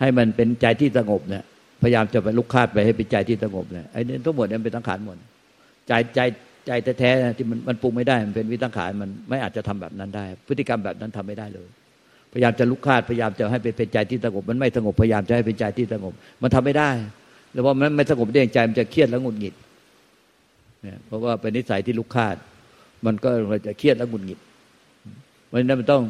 [0.00, 1.44] ให้มันเป็นใจที่สงบเนี่ย
[1.82, 5.16] พยายามจะไปลุกคาดไปให้เป็นใจที่สงบเนี่ยไอ้นี่ทั้งหมดเนี่ยเป็นสังขารหมด
[5.88, 6.20] ใจใจ
[6.66, 11.68] ใจแท้ๆที่มันมันปรุงไม่ได้มันเป็นวิตังขายมันไม่อาจจะทำแบบนั้นได้ พฤติกรรมแบบนั้นทำไม่ได้เลย
[12.32, 16.90] พยายามจะลุกคาดพยายามจะให้เป็นใจที่สงบ มันไม่สงบพยายามจะให้เป็นใจที่สงบ มันทำไม่ได้
[17.52, 19.54] แล้วพอมันไม่สงบได้ใจมันจะเครียดแล้วหงุดหงิด
[20.82, 22.36] เนี่ยเพราะว่าเป็นนิสัยที่ลุกคาด
[23.06, 23.30] มันก็
[23.66, 24.38] จะเครียดแล้วหงุดหงิด
[25.46, 26.02] เพราะฉะนั้นมันต้อง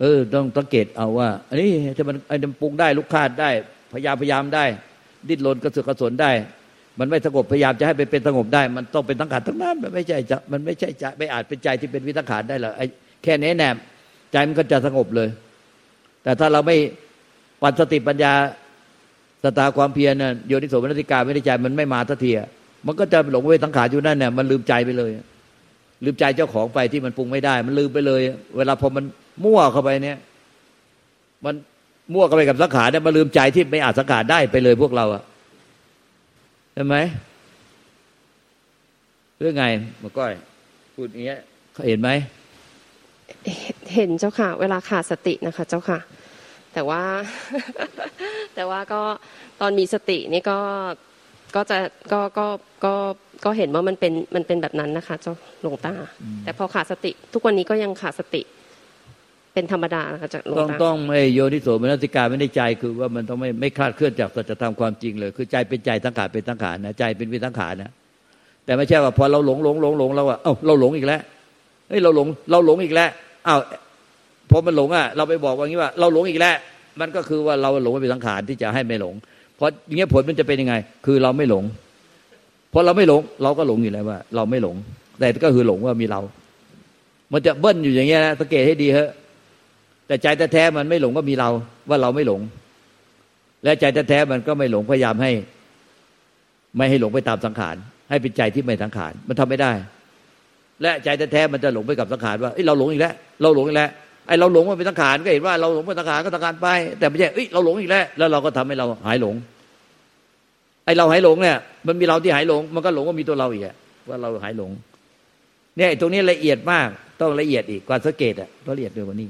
[0.00, 3.50] เออ ต้องสังเกตเอาว่าอันนี้ถ้ามันไอ้มันปรุงได้ลุกคาดได้
[3.92, 4.64] พยายามพยายามได้
[5.28, 6.30] ดิ้นรนกระเสือกกระสนได้
[6.98, 12.86] มันไม่สงบพยายามจะให้ไปเป็นสงบได้ มันต้องเป็นสังขารทั้งนั้นมันไม่ใช่จะมันไม่ใช่จะไม่อาจเป็นใจที่เป็นวิสังขารได้หรอกไอ้
[13.22, 13.76] แค่นี้แนบ
[14.32, 15.28] ใจมันก็จะสงบเลย
[16.22, 16.76] แต่ถ้าเราไม่
[17.62, 18.32] ปัญสติปัญญา
[19.44, 22.32] สตาความเพียรน่ะโยนิโสมนติกาไม่ได้ใจมันไม่มาทัที
[22.86, 25.10] มันก็จะหลงไปสังขารอยู่นั่นเนี่ยมันลืมใจไปเลย
[26.04, 28.20] ลืมใจเจ้าของไปที่มันปรุงไม่ได้ มันลืมไปเลย
[28.56, 29.04] เวลาพอมัน
[29.44, 30.18] มั่วเข้าไปเนี่ย
[31.44, 31.54] มัน
[32.14, 35.22] มั่วกันไปกับสังขารเนี่ยมาลืมใจที่ไม่อาจสังขารได้ไปเลยพวกเราอะ
[36.74, 36.96] ใช่ไหม
[39.40, 39.64] เรื่องไง
[40.02, 40.32] มาก้อย
[40.94, 41.40] พูดอย่างเงี้ย
[41.72, 42.10] เขาเห็นไหม
[43.94, 45.98] เห็นเจ้าค่ะ เวลาขาดสตินะคะ เจ้าค่ะ
[46.74, 47.02] แต่ว่า
[48.54, 49.00] แต่ว่าก็
[49.60, 50.58] ตอนมีสตินี่ก็
[51.54, 51.78] ก็จะ
[52.12, 52.46] ก็ก็
[52.84, 52.94] ก็
[53.44, 55.94] ก็เห็นว่ามันเป็นมันเป็นแบบนั้นนะคะ เจ้าหลวงตา
[56.44, 58.42] แต่พอขาดสติ ทุกวันนี้ก็ยังขาดสติ
[59.54, 67.90] เป็นธรรมดานะคะจ้าหลวงต้องตาต้องไม่โยนิโสมนสิการไม่ได้ใจคือว่ามันต้องไม่ไม่คลาดเคลื่อนจากสัจธรรมความจริงเลย คือใจเป็นใจสังขารเป็นสังขารนะใจเป็นวิสังขารนะ
[68.64, 71.20] แต่ไม่ใช่ว่าพอเราหลงหลงหลงหลงเราว่าเอ้าเราหลงอีกแล้ว
[71.88, 73.10] เฮ้ยเราหลงเราหลงอีกแล้ว
[73.46, 73.60] อ้าว
[74.50, 76.54] พอมันหลงอะเราไปบอกว่างี้ว่า เราหลงอีกแล้ว
[77.00, 79.14] มันก็คือว่าเราหลงไปเป็นสังขารที่จะให้ไม่หลง
[79.56, 80.74] เพราะอย่างเงี้ยผลมันจะเป็นยังไง
[81.06, 81.64] คือเราไม่หลง
[82.72, 84.76] พอเราไม่หลง เราก็หลงอยู่แล้วว่า เราไม่หลง
[85.18, 86.20] แต่ก็คือหลงว่ามีเรา
[87.32, 89.10] มันจะเบิ้ลอยู่อย่างเงี้ยนะสังเกตให้ดีเถอะ
[90.10, 91.50] แต่ใจแท้ๆมันไม่หลงก็มีเรา
[91.88, 92.40] ว่าเราไม่หลง
[93.64, 95.30] และใจแท้ๆมันก็ไม่หลงพยายามให้
[96.76, 97.76] ไม่ให้หลงไปตามสังขาร
[98.10, 99.72] ให้เป็นใจที่ไม่สังขารมันทำไม่ได้
[100.82, 103.90] และใจแท้ๆมันจะหลงไปกับสังขารว่าเอ้ยเราหลงอีกแล้วเราหลงอีกแล้ว
[104.26, 106.68] ไอ้เราหลงมันเป็นสังขารก็เห็นว่าเราหลงเป็นสังขารก็สังขารไป
[106.98, 109.34] แต่ไม่ใช่เอ้ยเราหลงอีกแล้วแล้วเราก็ทำให้เราหายหลง
[110.84, 113.62] ไอ้เราหายหลงเนี่ยมันมีเราที่หายหลง มันก็หลงว่ามีตัวเราอีก
[114.08, 114.70] ว่าเราหายหลง
[115.76, 116.88] เนี่ยตรงนี้ละเอียดมาก
[117.20, 119.28] ต้องละเอียดอีกกว่าสังเกตอะต้องละเอียดเร็วกว่านี้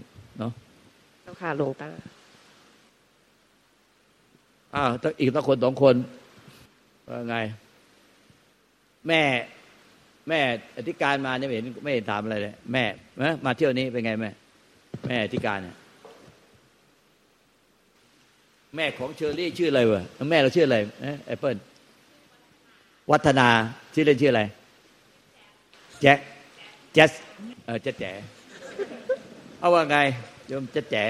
[1.40, 1.88] ค่ะหลวงตา
[4.74, 5.94] อ้าวอีกสักคนสองคน
[7.09, 7.37] ว่าไง
[9.09, 9.22] แม่
[10.29, 10.40] แม่
[10.76, 14.31] อธิการมาเนี่ยไม่เห็นไม่เห็นถามอะไรเลย แม่ะมาเที่ยวนี้เป็นไงแม่
[15.07, 15.76] แม่อธิการเนี่ย
[18.76, 20.79] แม่ของเชอรี่ชื่ออะไรวะแม่เราชื่ออะไร
[21.26, 21.57] แอปเปิล
[23.11, 23.48] วัฒนา
[23.94, 24.42] ชื่อเล่นชื่ออะไร
[26.00, 26.18] แจ็ค
[26.92, 27.11] แจ๊ส
[27.64, 28.11] เออแจ๊แจ๋
[29.59, 29.96] เอาว่าไง
[30.48, 31.05] โยมแจ๊แจ๋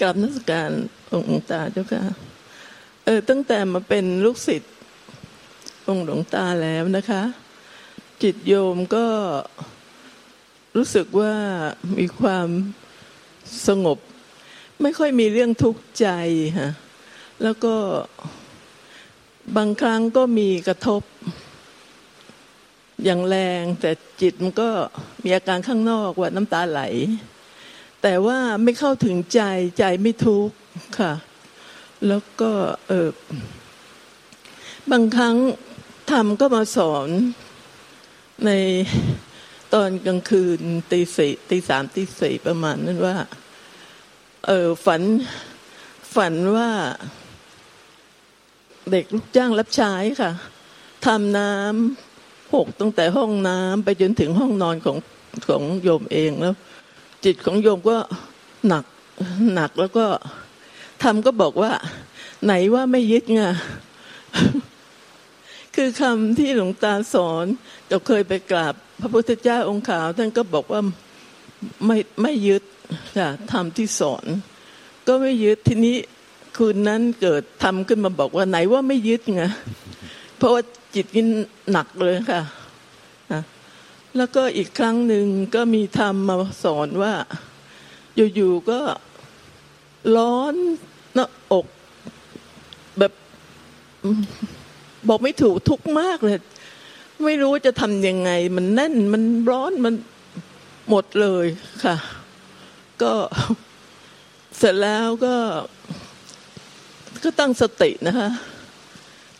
[0.00, 0.70] กราบนักการ
[1.12, 2.02] องค์หลวงตาเจ้าค่ะ
[3.04, 4.72] เออตั้งแต่มาเป็นลูกศิษย์
[5.88, 7.22] องค์หลวงตาแล้วนะคะ
[8.22, 9.06] จิตโยมก็
[10.76, 11.34] รู้สึกว่า
[11.98, 12.48] มีความ
[13.66, 13.98] สงบ
[14.82, 16.06] ไม่ค่อยมีเรื่องทุกข์ใจ
[16.58, 16.70] ฮะ
[17.42, 17.74] แล้วก็
[19.56, 21.02] บางครั้งก็มีกระทบ
[23.04, 24.70] อย่างแรง แต่จิตมันก็
[25.24, 26.80] มีอาการข้างนอกว่าน้ำตาไหล
[28.02, 29.40] แต่ว่าไม่เข้าถึงใจ
[29.78, 30.54] ใจไม่ทุกข์
[30.98, 31.12] ค่ะ
[32.08, 32.52] แล้วก็
[32.88, 33.08] เออ
[34.90, 35.36] บางครั้ง
[36.10, 37.08] ธรรมก็มาสอน
[38.46, 38.50] ใน
[39.74, 43.16] ตอนกลางคืนตีสี่ตีสามตีสี่ประมาณนั้นว่า
[44.46, 45.02] เออฝัน
[46.14, 46.70] ฝันว่า
[48.90, 50.32] เด็กลูกจ้างรับใช้ค่ะ
[51.06, 54.96] ทำน้ำหกตั้งแต่ห้องน้ำไปจนถึงห้องนอนของ
[55.48, 56.54] ของโยมเองแล้ว
[57.24, 57.96] จิตของโยมก็
[58.68, 58.84] หนัก
[59.54, 60.06] หนักแล้วก็
[61.02, 61.72] ทำก็บอกว่า
[62.44, 63.42] ไหนว่าไม่ยึดไง
[65.74, 67.44] คือคำที่หลวงตาสอน
[67.88, 70.80] เราเคยไปกราบ พระพุทธเจ้าองค์ขาว ท่านก็บอกว่า
[71.86, 72.62] ไม่ไม่ยึด
[73.18, 74.24] ค่ะทำที่สอน
[75.06, 75.96] ก็ไม่ยึดทีนี้
[76.56, 79.42] คืนนั้นเกิดทำขึ้นมาบอกว่าไหนว่าไม่ยึดไง
[80.36, 80.62] เพราะว่า
[80.94, 81.26] จิตกิน
[81.72, 82.40] หนักเลยค่ะ
[84.18, 87.14] แล้วก็อีกครั้งหนึ่งก็มีธรรมมาสอนว่า
[88.34, 88.80] อยู่ๆก็
[90.16, 90.54] ร้อน
[91.14, 91.66] หน้าอก
[92.98, 93.12] แบบ
[95.08, 96.38] บอกไม่ถูกทุกข์มากเลย
[97.24, 99.94] ไม่รู้จะทำยังไง มันแน่นมันร้อนมัน
[100.88, 101.46] หมดเลย
[101.84, 101.96] ค่ะ
[103.02, 103.12] ก็
[104.58, 105.36] เสร็จแล้วก็
[107.24, 108.30] ก็ตั้งสตินะคะ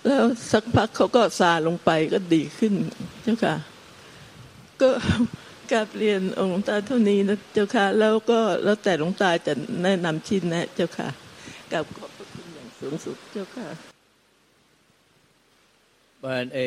[0.07, 2.75] แล้วสักพักเขาก็ซาลงไปก็ดีขึ้น
[3.23, 3.55] เจ้าค่ะ
[4.83, 4.91] ก็
[5.73, 11.09] กราบเรียนองค์ตาเท่านี้นะเจ้าค่ะ แล้วก็แล้วแต่หลวงตาจะแนะนำชิ้นนะ เจ้าค่ะ
[11.73, 13.67] กับขอบพระคุณอย่างสูงสุดเจ้าค่ะ
[16.23, 16.59] มันเอ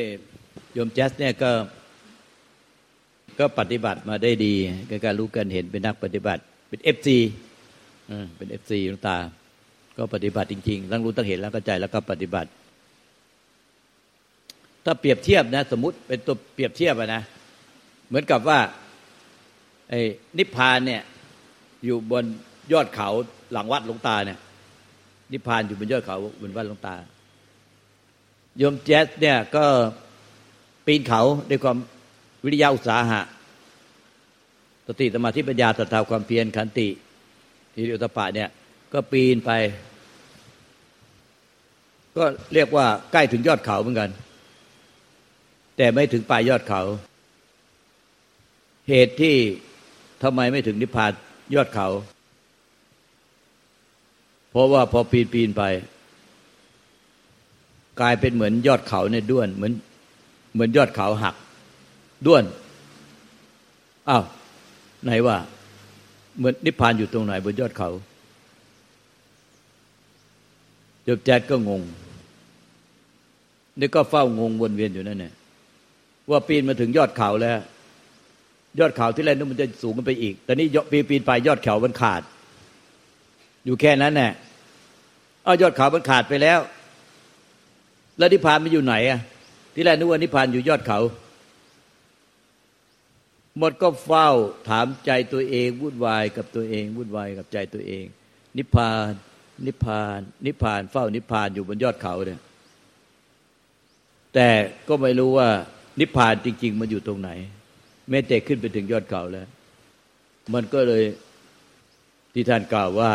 [0.74, 1.52] โยมแจ๊สเนี่ยก็
[3.40, 4.54] ก็ปฏิบัติมาได้ดี
[4.90, 7.18] ก็การรู้การเห็นเป็นนักปฏิบัติ เป็น FC
[8.38, 9.18] เป็น FC หลวงตา
[9.98, 12.50] ก็ปฏิบัติจริงๆตั้งรู้ตั้งเห็นแล้วก็ใจแล้วก็ปฏิบัติ
[14.86, 17.24] ถ้าเปรียบเทียบนะ สมมติเป็นตัวเปรียบเทียบนะ
[18.12, 18.60] เหมือนกับว่า
[19.90, 20.02] ไอ้
[20.38, 21.02] นิพพานเนี่ย
[21.86, 22.26] อยู่บน
[22.72, 23.10] ยอดเขา
[23.54, 24.40] หลังวัดหลวงตาเนี่ย
[25.32, 26.96] นิพพานอยู่บนยอดเขาบนวัดหลวงตา
[28.58, 29.66] โยมแจ๊สเนี่ยก็
[30.86, 31.78] ปีนเขาด้วยความ
[32.44, 33.22] วิริยะอุตสาหะ
[34.88, 36.88] สติสมาธิปัญญาศรัทธาความเพียรขันติ
[37.74, 38.50] ทิริยตปะเนี่ย
[38.94, 39.52] ก็ปีนไป
[42.18, 44.10] ก็เรียกว่าใกล้ถึงยอดเขาเหมือนกัน
[45.78, 46.82] แต่ไม่ถึงปลายยอดเขา
[48.90, 49.36] เหตุที่
[50.24, 51.12] ทำไมไม่ถึงนิพพาน
[51.56, 51.88] ยอดเขา
[54.50, 55.64] เพราะว่าพอปีนปีนไป
[58.02, 59.74] กลายเป็นเหมือนยอดเขาเนี่ยด้วน เหมือน
[60.54, 61.36] เหมือนยอดเขาหัก
[62.26, 62.44] ด้วน
[64.10, 64.24] อ้าว
[65.04, 65.38] ไหนว่า
[66.38, 67.90] เหมือนนิพพานอยู่ตรงไหนบนยอดเขา
[71.08, 71.82] จบแจ๊ดก็งง
[73.80, 75.34] นี่ก็เฝ้างงวนเวียนอยู่นั่นแหละ
[76.30, 77.60] ว่าปีนมาถึงยอดเขาแล้ว
[78.80, 82.22] ยอดเขาที่แรกนู้นมันจะสูงขึ้นไปอีกแต่นี่ปีปีนไปยอดเขามันขาด
[83.66, 84.32] อยู่แค่นั้นแหละ
[85.44, 86.60] เอายอดเขามันขาดไปแล้ว
[88.18, 89.20] แล้วนิพพานมันอยู่ไหนอะ
[89.74, 91.00] ที่แรกนึกว่านิพพานอยู่ยอดเขา
[93.58, 94.30] หมดก็เฝ้า
[94.68, 98.06] ถามใจตัวเองวุ่นวายกับตัวเองวุ่นวายกับใจตัวเอง
[98.58, 99.12] นิพพาน
[99.66, 102.42] นิพพาน นิพพาน เฝ้านิพพานอยู่บนยอดเขาเนี่ย
[104.34, 104.50] แต่
[104.88, 105.50] ก็ไม่รู้ว่า
[106.00, 107.30] นิพพานจริง ๆ มันอยู่ตรงไหน
[108.10, 109.48] แม้แต่ขึ้นไปถึงยอดเขาแล้ว
[110.54, 111.04] มันก็เลย
[112.34, 113.12] ที่ท่านกล่าวว่า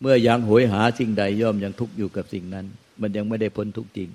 [0.00, 2.66] เมื่อยังหวยหาสิ่งใดย่อมยังทุกข์อยู่กับสิ่งนั้น
[3.00, 4.08] มันยังไม่ได้พ้นทุกข์จริง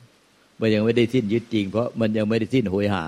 [0.62, 3.06] มันยังไม่ได้สิ้นยึดจริง เพราะมันยังไม่ได้สิ้นหวยหา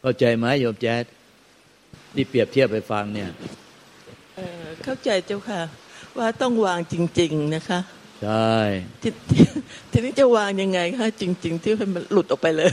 [0.00, 1.04] เข้าใจไหมโยมแจ๊ด
[2.16, 3.30] นี่เปรียบเทียบไปฟังเนี่ย
[4.84, 5.60] เข้าใจเจ้าค่ะ
[6.18, 7.80] ว่าต้องวางจริง ๆ นะคะ
[8.22, 8.52] ใช่
[9.02, 9.04] ท
[9.90, 12.72] ทีนี้จะวางยังไงคะจริง ๆ ที่ให้มันหลุดออกไปเลย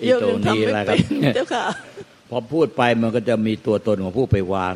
[0.00, 0.96] อีตรงนี้แหละครับ
[1.34, 1.64] เจ้าค่ะ
[2.30, 4.74] พอพูดไปมันก็จะมีตัวตนของผู้ไปวาง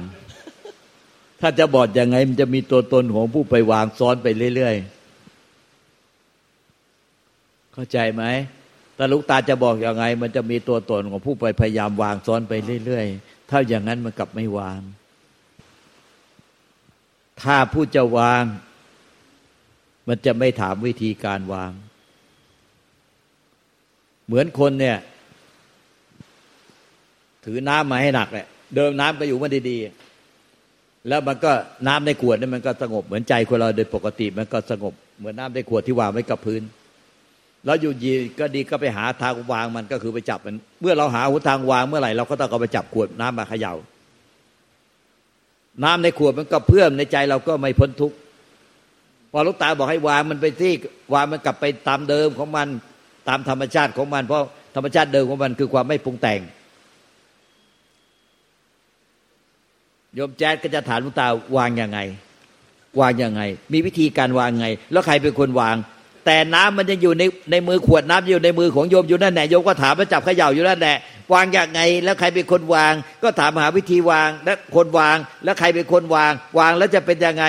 [1.41, 8.25] ถ้าจะบอกยังไง มันจะมีตัวตนของผู้ไปวางซ้อนไปเรื่อยๆเข้าใจไหม
[8.97, 12.53] แต่ลูกตาจะบอกยังไง มันจะมีตัวตนของผู้ไปพยายามวางซ้อนไป
[12.85, 14.81] เรื่อยๆถ้าอย่างนั้นมันกลับไม่วาง
[17.45, 18.45] ถ้าผู้จะวาง
[20.09, 21.73] มันจะไม่ถามวิธีการวาง
[24.27, 24.99] เหมือนคนเนี่ย
[27.45, 31.53] ถือน้ำมาให้หนักแหละเดิมน้ำก็อยู่มันดีๆ แล้วมันก็
[31.87, 36.63] น้ำในขวดนี่มันก็สงบเหมือนใจคนเราโดยปกติมันก็สงบ เหมือนน้าในขวดที่วางไว้กับพื้น
[37.65, 43.75] แล้วอยู่ยีก็ดีก็ไปหาทางวางมันก็คือไปจับมัน เมื่อเราหาหุทางวางเมื่อไหร่เราก็ต้องเอาไปจับขวดน้ำมาเขยา่า
[45.83, 48.17] น้ำในขวดมันก็เพื่อมในใจเราก็ไม่พ้นทุกข์
[49.33, 50.73] พอลูกตาบอกให้วางมันไปที่
[51.15, 52.69] วางมันกลับไปตามเดิมของมัน
[53.29, 54.43] ตามธรรมชาติของมัน เพราะ
[54.75, 56.41] ธรรมชาติเดิมของมันคือความไม่ปรุงแต่ง
[60.15, 61.99] โยมแจ๊ดก็จะถามลูกตาวางยังไง
[63.01, 65.77] วางยังไง มีวิธีการวางไง แล้วใครเป็นคนวาง
[66.25, 70.97] แต่น้ำมันจะอยู่ในในมือขวดน้ำอยู่ในมือของโยมอยู่นั่นแหละโยมก็ถามมาจับขย่าอยู่นั่นแหละ
[71.33, 77.45] วางอย่างไง แล้วใครเป็นคนวาง ก็ถามหาวิธีวาง และคนวาง แล้วใครเป็นคนวาง วางแล้วจะเป็นยังไง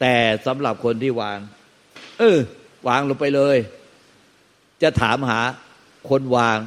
[0.00, 0.14] แต่
[0.46, 1.38] สำหรับคนที่วาง
[2.18, 2.38] เออ
[2.88, 3.56] วางลงไปเลย
[4.82, 5.40] จะถามหา
[6.10, 6.58] คนวาง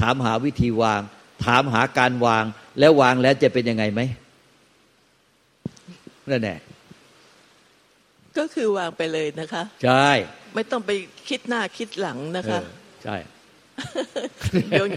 [0.00, 1.00] ถามหาวิธีวาง
[1.44, 2.44] ถามหาการวาง
[2.78, 4.00] แล้ววางแล้วจะเป็นยังไงไหม
[6.30, 6.58] นั่นแหละ
[8.38, 10.08] ก็คือวางไปเลยนะคะ ใช่
[10.54, 10.90] ไม่ต้องไป
[11.28, 12.58] คิดหน้าคิดหลังนะคะ
[13.04, 13.16] ใช่
[14.70, 14.90] โยน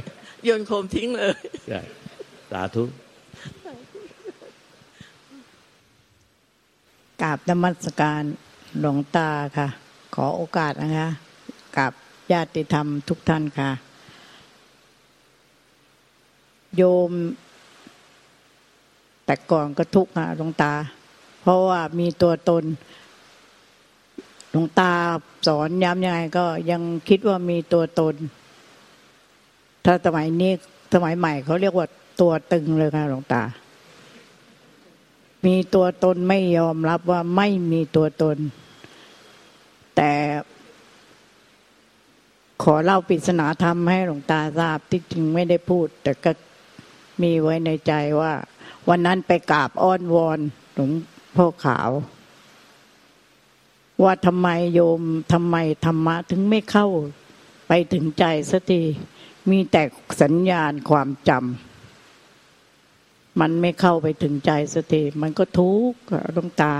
[0.45, 1.36] โยนโคมทิ้งเลย
[1.69, 1.82] ใช่
[2.52, 2.84] สาธุ
[7.21, 8.24] กราบนมัสการ
[8.80, 9.67] หลวงตาค่ะ
[10.15, 11.10] ขอโอกาสนะคะ
[11.78, 11.91] กับ
[12.32, 13.69] ญาติธรรมทุกท่านค่ะ
[16.76, 17.12] โยม
[19.26, 20.74] แต่ก่อนก็ทุกข์ค่ะหลวงตา
[21.41, 22.63] เพราะว่ามีตัวตน
[23.05, 23.05] ห
[24.56, 24.91] ลวงตา
[25.48, 28.15] สอนย้ำยังไงก็ยังคิดว่ามีตัวตน
[29.86, 30.52] ถ้าสมัยนี้
[30.94, 31.88] สมัยใหม่เขาเรียกว่า
[32.22, 33.44] ตัวตึงเลยค่ะหลวงตา
[35.46, 38.38] มีตัวตนไม่ยอมรับว่าไม่มีตัวตน
[39.96, 40.12] แต่
[42.63, 46.32] ขอเล่าปริศนาธรรมให้หลวงตาทราบที่จริงไม่ได้พูด แต่ก็
[47.22, 48.34] มีไว้ในใจว่า
[48.89, 50.39] วันนั้นไปกราบอ้อนวอน
[50.76, 50.91] หลวง
[51.36, 51.89] พ่อขาว
[54.04, 55.02] ว่าทำไมโยม
[55.34, 56.88] ทำไมธรรมะถึงไม่เข้า
[57.68, 58.82] ไปถึงใจสักที
[59.50, 59.84] มีแต่
[60.22, 66.00] สัญญาณความจำมันไม่เข้าไปถึงใจสติมันก็ทุกข์
[66.36, 66.74] ดวงตา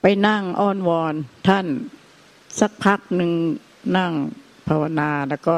[0.00, 1.14] ไปนั่งอ้อนวอน
[1.48, 1.66] ท่าน
[2.60, 3.32] สักพักหนึ่ง
[3.96, 4.12] นั่ง
[4.68, 5.56] ภาวนาแล้วก็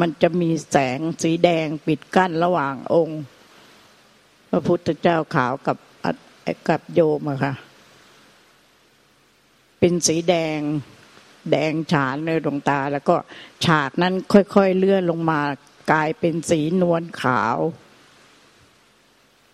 [0.00, 3.22] มันจะมีแสงสีแดงปิดกั้นระหว่างองค์
[4.50, 5.76] พระพุทธเจ้าขาวกับ
[6.68, 7.52] กับโยมอะค่ะ
[9.80, 10.60] เป็นสีแดง
[11.50, 13.16] แดงฉานในดวงตา แล้วก็
[13.64, 15.40] ฉากนั้นค่อยๆเลื่อนลงมา
[15.92, 17.58] กลายเป็นสีนวลขาว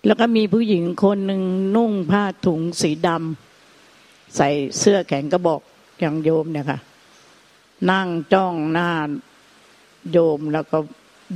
[0.07, 1.43] แล้วก็มีผู้หญิงคนหนึ่ง
[1.77, 4.49] นุ่งผ้าถุงสีดำใส่
[4.79, 5.61] เสื้อแขนกระบอก
[6.01, 6.79] อย่างโยมเนี่ยค่ะ
[7.91, 8.91] นั่งจ้องหน้า
[10.13, 10.79] โยมแล้วก็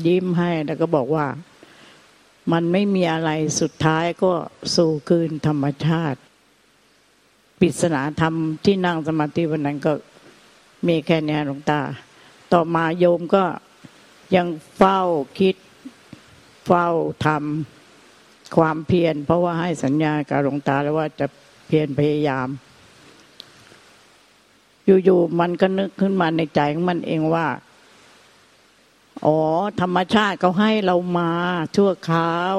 [0.07, 1.27] ยิ้มให้แล้วก็บอกว่า
[2.53, 3.31] มันไม่มีอะไร
[3.61, 4.33] สุดท้ายก็
[4.77, 6.21] สู่คืนธรรมชาติ
[7.61, 8.35] ปริศนาธรรม
[8.65, 9.93] ที่นั่งสมาธิวันนั้นก็
[10.87, 11.81] มีแค่นี้หลวงตา
[12.53, 13.45] ต่อมาโยมก็
[14.35, 14.47] ยัง
[14.77, 15.01] เฝ้า
[15.39, 15.57] คิด
[16.67, 16.89] เฝ้า
[17.25, 21.27] ทำความเพียรเพราะว่าให้สัญญากับหลวงตาแล้วว่าจะ
[21.67, 22.49] เพียรพยายาม
[25.05, 27.47] อยู่ๆมันก็นึกขึ้นมาในใจของมันเองว่า
[29.25, 29.39] อ๋อ
[29.81, 31.31] ธรรมชาติเขาให้เรามา
[31.77, 32.57] ชั่วคราว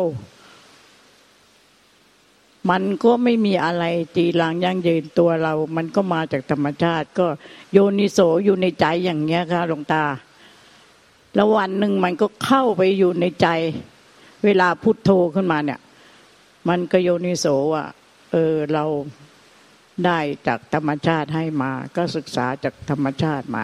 [2.69, 3.83] มันก็ไม่มีอะไร
[4.15, 7.27] จีรังยั่งยืนตัวเรา มันก็มาจากธรรมชาติ ก็
[7.71, 10.03] โยนิโสอยู่ในใจอย่างเงี้ยค่ะหลวงตา
[11.35, 13.47] แล้ววันหนึ่งมันก็เข้าไปอยู่ในใจ
[14.45, 15.79] เวลาพุทโธขึ้นมาเนี่ย
[16.69, 17.45] มันก็โยนิโส
[17.75, 17.87] อะ
[18.31, 18.85] เออเรา
[20.05, 23.63] ได้จากธรรมชาติให้มา ก็ศึกษาจากธรรมชาติมา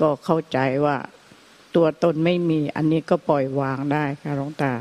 [0.00, 0.96] ก็เข้าใจว่า
[1.74, 4.72] ตัวตนไม่มี อันนี้ก็ปล่อยวางได้ค่ะหลวงตา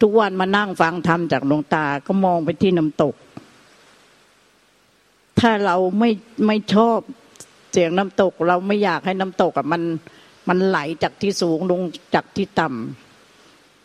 [0.00, 3.14] ทุกวันมานั่งฟังธรรมจากหลวงตาก็มองไปที่น้ำตก
[5.40, 6.10] ถ้าเราไม่
[6.46, 6.98] ไม่ชอบ
[7.72, 9.82] เสียงน้ำตก เราไม่อยากให้น้ำตกอะมัน
[10.48, 11.80] มันไหลจากที่สูงลง
[12.14, 12.68] จากที่ต่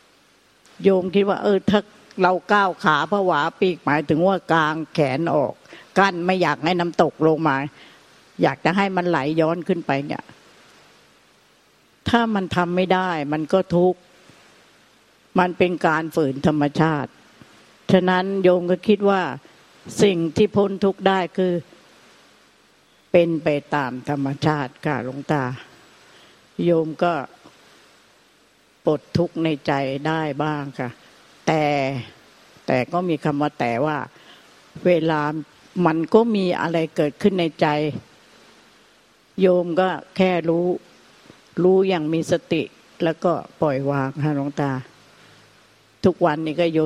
[0.03, 1.80] ำโยมคิดว่า เออถ้า
[2.22, 5.53] เราก้าวขาผวาปีกหมายถึงว่ากลางแขนออก
[5.97, 7.55] กั้นไม่อยากให้น้ำตกลงมา
[8.41, 10.24] อยากจะให้มันไหลย้อนขึ้นไปเนี่ย
[12.09, 13.99] ถ้ามันทำไม่ได้ มันก็ทุกข์
[15.40, 17.12] มันเป็นการฝืนธรรมชาติ
[17.92, 19.22] ฉะนั้นโยมก็คิดว่า
[20.04, 21.54] สิ่งที่พ้นทุกข์ได้คือ
[23.12, 25.44] เป็นไปตามธรรมชาติค่ะหลวงตา
[26.64, 27.14] โยมก็
[28.86, 29.74] ปลดทุกข์ในใจ
[30.08, 30.90] ได้บ้างค่ะ
[31.48, 31.64] แต่
[32.68, 33.98] แต่ก็มีคำว่าแต่ว่า
[34.86, 35.22] เวลา
[35.86, 37.68] มันก็มีอะไรเกิดขึ้นในใจ
[39.42, 40.66] โยมก็แค่รู้
[41.64, 42.64] รู้อย่างมีสติ
[43.04, 44.72] แล้วก็ปล่อยวางค่ะหลวงตา
[46.06, 46.80] ทุกวันนี้ก็โย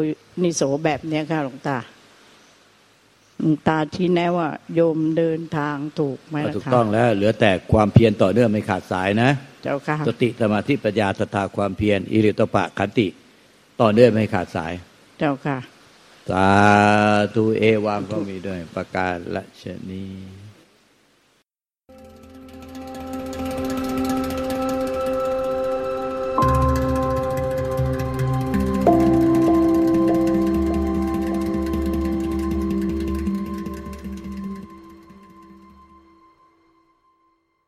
[0.44, 1.78] นิโสแบบเนี้ยค่ะหลวงตา
[3.40, 9.30] หลวงตาที่แน่ว่า โยมเดินทางถูกไหมก็ล่ะถูกคะต้องแล้ว เหลือแต่ความเพียรต่อเนื่องไม่ขาดสายนะ
[9.64, 13.08] เจ้าค่ะสติสมาธิปัญญาศรัทธาความเพียรอิริโตปะขันติ
[13.82, 14.74] ต่อเนื่องไม่ขาดสาย
[15.20, 15.58] เจ้าค่ะ
[16.32, 16.50] สา
[17.36, 20.06] ธุเอวังก็มีด้วยประการละชนี